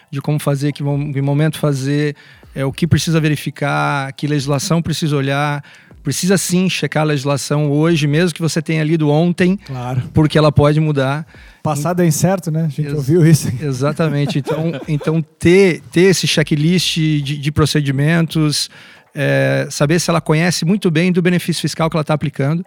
[0.09, 2.15] de como fazer, que, mom- que momento fazer,
[2.55, 5.61] é, o que precisa verificar, que legislação precisa olhar.
[6.03, 10.01] Precisa sim checar a legislação hoje, mesmo que você tenha lido ontem, Claro.
[10.13, 11.27] porque ela pode mudar.
[11.61, 12.61] Passado é incerto, né?
[12.63, 13.51] A gente Ex- ouviu isso.
[13.61, 14.39] Exatamente.
[14.39, 18.67] Então, então ter, ter esse checklist de, de procedimentos,
[19.15, 22.65] é, saber se ela conhece muito bem do benefício fiscal que ela está aplicando,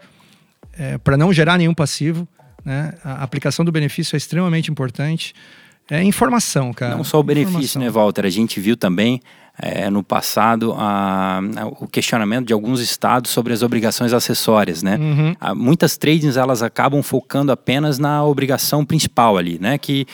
[1.03, 2.26] para não gerar nenhum passivo.
[2.64, 2.95] Né?
[3.05, 5.34] A aplicação do benefício é extremamente importante.
[5.90, 6.97] É informação, cara.
[6.97, 7.82] Não só o benefício, Informação.
[7.82, 8.24] né, Walter?
[8.24, 9.20] A gente viu também
[9.57, 14.97] eh, no passado a- a- o questionamento de alguns estados sobre as obrigações acessórias, né?
[14.97, 15.36] Uhum.
[15.38, 19.78] Ah, muitas tradings elas acabam focando apenas na obrigação principal ali, né?
[19.78, 20.07] Que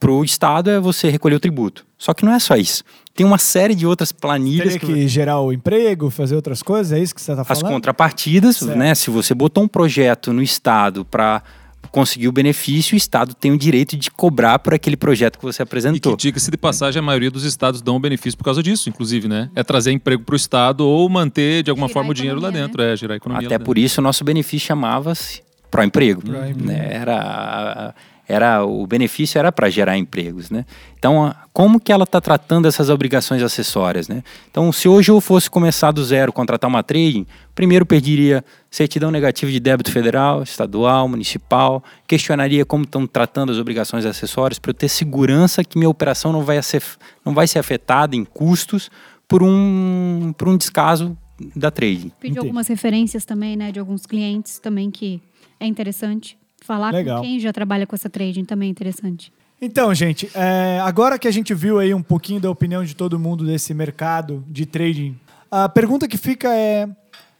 [0.00, 1.86] para o estado é você recolher o tributo.
[1.96, 2.82] Só que não é só isso.
[3.18, 7.02] Tem uma série de outras planilhas Teria que gerar o emprego, fazer outras coisas, é
[7.02, 7.72] isso que você está as falando?
[7.74, 8.78] contrapartidas, Certo.
[8.78, 8.94] né?
[8.94, 11.42] Se você botou um projeto no estado para
[11.90, 15.56] conseguir o benefício, o estado tem o direito de cobrar por aquele projeto que você
[15.56, 16.16] E que, apresentou.
[16.16, 19.50] diga-se de passagem, a maioria dos estados dão benefício por causa disso, inclusive, né?
[19.56, 22.50] É trazer emprego para o estado ou manter, de alguma Girar forma, o dinheiro lá
[22.50, 22.82] economia, dentro.
[22.82, 23.48] É, girar a economia.
[23.48, 26.22] Até por isso o nosso benefício chamava-se pró-emprego.
[26.22, 26.64] Pró-emprego.
[26.64, 26.88] Né?
[26.92, 27.94] Era,
[28.28, 30.50] era, o benefício era para gerar empregos.
[30.50, 30.66] Né?
[30.98, 34.06] Então, como que ela está tratando essas obrigações acessórias?
[34.06, 34.22] Né?
[34.50, 39.50] Então, se hoje eu fosse começar do zero, contratar uma trading, primeiro pediria certidão negativa
[39.50, 44.90] de débito federal, estadual, municipal, questionaria como estão tratando as obrigações acessórias para eu ter
[44.90, 46.82] segurança que minha operação não vai ser,
[47.24, 48.90] não vai ser afetada em custos
[49.26, 51.16] por um, por um descaso
[51.56, 52.12] da trading.
[52.18, 52.38] Entendi.
[52.38, 55.22] algumas referências também, né, de alguns clientes também que
[55.58, 56.36] é interessante.
[56.68, 57.16] Falar Legal.
[57.16, 59.32] com quem já trabalha com essa trading também é interessante.
[59.58, 63.18] Então, gente, é, agora que a gente viu aí um pouquinho da opinião de todo
[63.18, 65.18] mundo desse mercado de trading,
[65.50, 66.86] a pergunta que fica é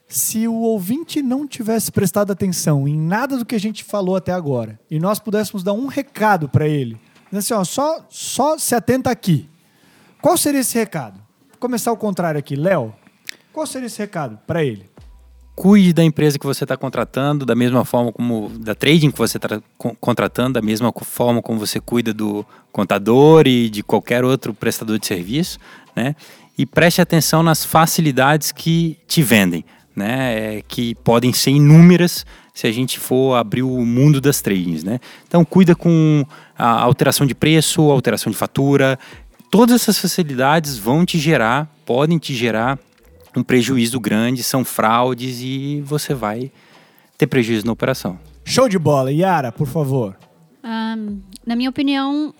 [0.08, 4.32] se o ouvinte não tivesse prestado atenção em nada do que a gente falou até
[4.32, 6.98] agora e nós pudéssemos dar um recado para ele,
[7.30, 9.46] assim, ó, só, só se atenta aqui.
[10.22, 11.20] Qual seria esse recado?
[11.50, 12.94] Vou começar ao contrário aqui, Léo.
[13.52, 14.87] Qual seria esse recado para ele?
[15.58, 19.38] Cuide da empresa que você está contratando, da mesma forma como da trading que você
[19.38, 19.60] está
[20.00, 25.06] contratando, da mesma forma como você cuida do contador e de qualquer outro prestador de
[25.08, 25.58] serviço,
[25.96, 26.14] né?
[26.56, 29.64] E preste atenção nas facilidades que te vendem,
[29.96, 30.58] né?
[30.58, 35.00] É, que podem ser inúmeras se a gente for abrir o mundo das tradings, né?
[35.26, 36.24] Então cuida com
[36.56, 38.96] a alteração de preço, alteração de fatura,
[39.50, 42.78] todas essas facilidades vão te gerar, podem te gerar
[43.38, 46.50] um prejuízo grande, são fraudes e você vai
[47.16, 48.18] ter prejuízo na operação.
[48.44, 49.12] Show de bola.
[49.12, 50.16] Yara, por favor.
[50.64, 52.34] Um, na minha opinião,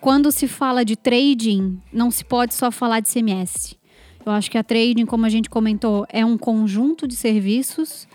[0.00, 3.76] quando se fala de trading, não se pode só falar de CMS.
[4.24, 8.06] Eu acho que a trading, como a gente comentou, é um conjunto de serviços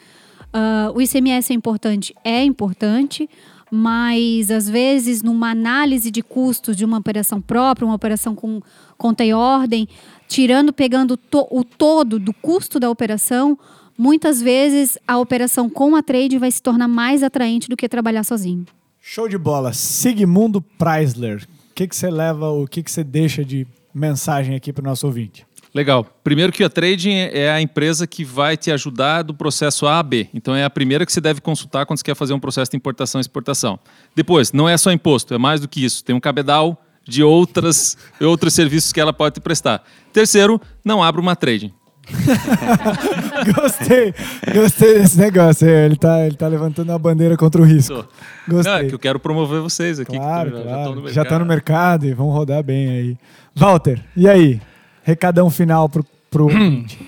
[0.48, 2.16] Uh, o ICMS é importante?
[2.24, 3.30] É importante,
[3.72, 8.62] mas às vezes numa análise de custos de uma operação própria, uma operação com
[8.98, 9.88] conta e ordem,
[10.28, 13.58] tirando, pegando to, o todo do custo da operação,
[13.98, 18.24] muitas vezes a operação com a trade vai se tornar mais atraente do que trabalhar
[18.24, 18.66] sozinho.
[19.02, 19.74] Show de bola.
[19.74, 24.86] Sigmundo Preisler, o que, você leva, o que você deixa de mensagem aqui para o
[24.86, 25.46] nosso ouvinte?
[25.74, 26.06] Legal.
[26.24, 30.04] Primeiro que a trading é a empresa que vai te ajudar do processo A a
[30.04, 30.28] B.
[30.34, 32.78] Então é a primeira que você deve consultar quando você quer fazer um processo de
[32.78, 33.80] importação e exportação.
[34.16, 36.04] Depois, não é só imposto, é mais do que isso.
[36.04, 39.84] Tem um cabedal de outras, outros serviços que ela pode te prestar.
[40.12, 41.74] Terceiro, não abra uma trading.
[43.54, 44.14] gostei,
[44.54, 45.68] gostei desse negócio.
[45.68, 48.08] Ele tá, ele tá levantando a bandeira contra o risco.
[48.48, 48.72] Gostei.
[48.72, 50.16] Não, é que eu quero promover vocês aqui.
[50.16, 51.10] Claro, que claro.
[51.10, 53.18] Já, estão no, no mercado e vão rodar bem aí.
[53.54, 54.62] Walter, e aí?
[55.08, 56.50] Recadão final pro, pro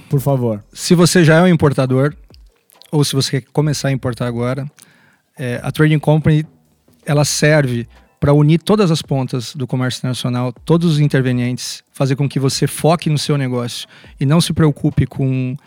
[0.09, 0.63] por favor.
[0.71, 2.15] Se você já é um importador,
[2.89, 4.65] ou se você quer começar a importar agora,
[5.37, 6.45] é, a Trading Company
[7.05, 12.29] ela serve para unir todas as pontas do comércio internacional, todos os intervenientes, fazer com
[12.29, 13.85] que você foque no seu negócio
[14.17, 15.57] e não se preocupe com,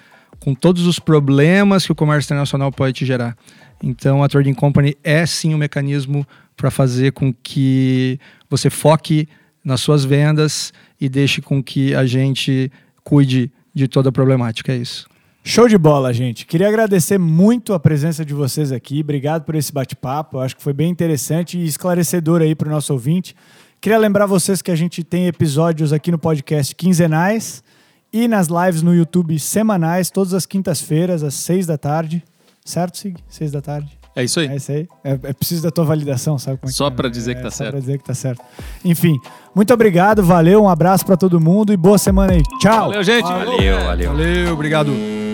[0.40, 3.36] com todos os problemas que o comércio internacional pode te gerar.
[3.82, 6.26] Então, a Trading Company é sim um mecanismo
[6.56, 8.18] para fazer com que
[8.48, 9.28] você foque
[9.62, 10.72] nas suas vendas
[11.02, 12.70] e deixe com que a gente
[13.02, 14.72] cuide de toda a problemática.
[14.72, 15.08] É isso.
[15.42, 16.46] Show de bola, gente.
[16.46, 19.00] Queria agradecer muito a presença de vocês aqui.
[19.00, 20.38] Obrigado por esse bate-papo.
[20.38, 23.34] Acho que foi bem interessante e esclarecedor aí para o nosso ouvinte.
[23.80, 27.64] Queria lembrar vocês que a gente tem episódios aqui no podcast quinzenais
[28.12, 32.22] e nas lives no YouTube semanais, todas as quintas-feiras, às seis da tarde.
[32.64, 33.16] Certo, Sig?
[33.26, 34.01] Seis da tarde.
[34.14, 34.46] É isso aí.
[34.48, 34.88] É isso aí.
[35.02, 36.90] É, é preciso da tua validação, sabe como é Só é?
[36.90, 37.66] para dizer que tá é, certo.
[37.66, 38.42] Só para dizer que tá certo.
[38.84, 39.18] Enfim,
[39.54, 42.42] muito obrigado, valeu, um abraço para todo mundo e boa semana aí.
[42.60, 42.88] Tchau.
[42.88, 43.24] Valeu, gente.
[43.24, 44.10] Valeu, valeu.
[44.10, 45.31] Valeu, obrigado.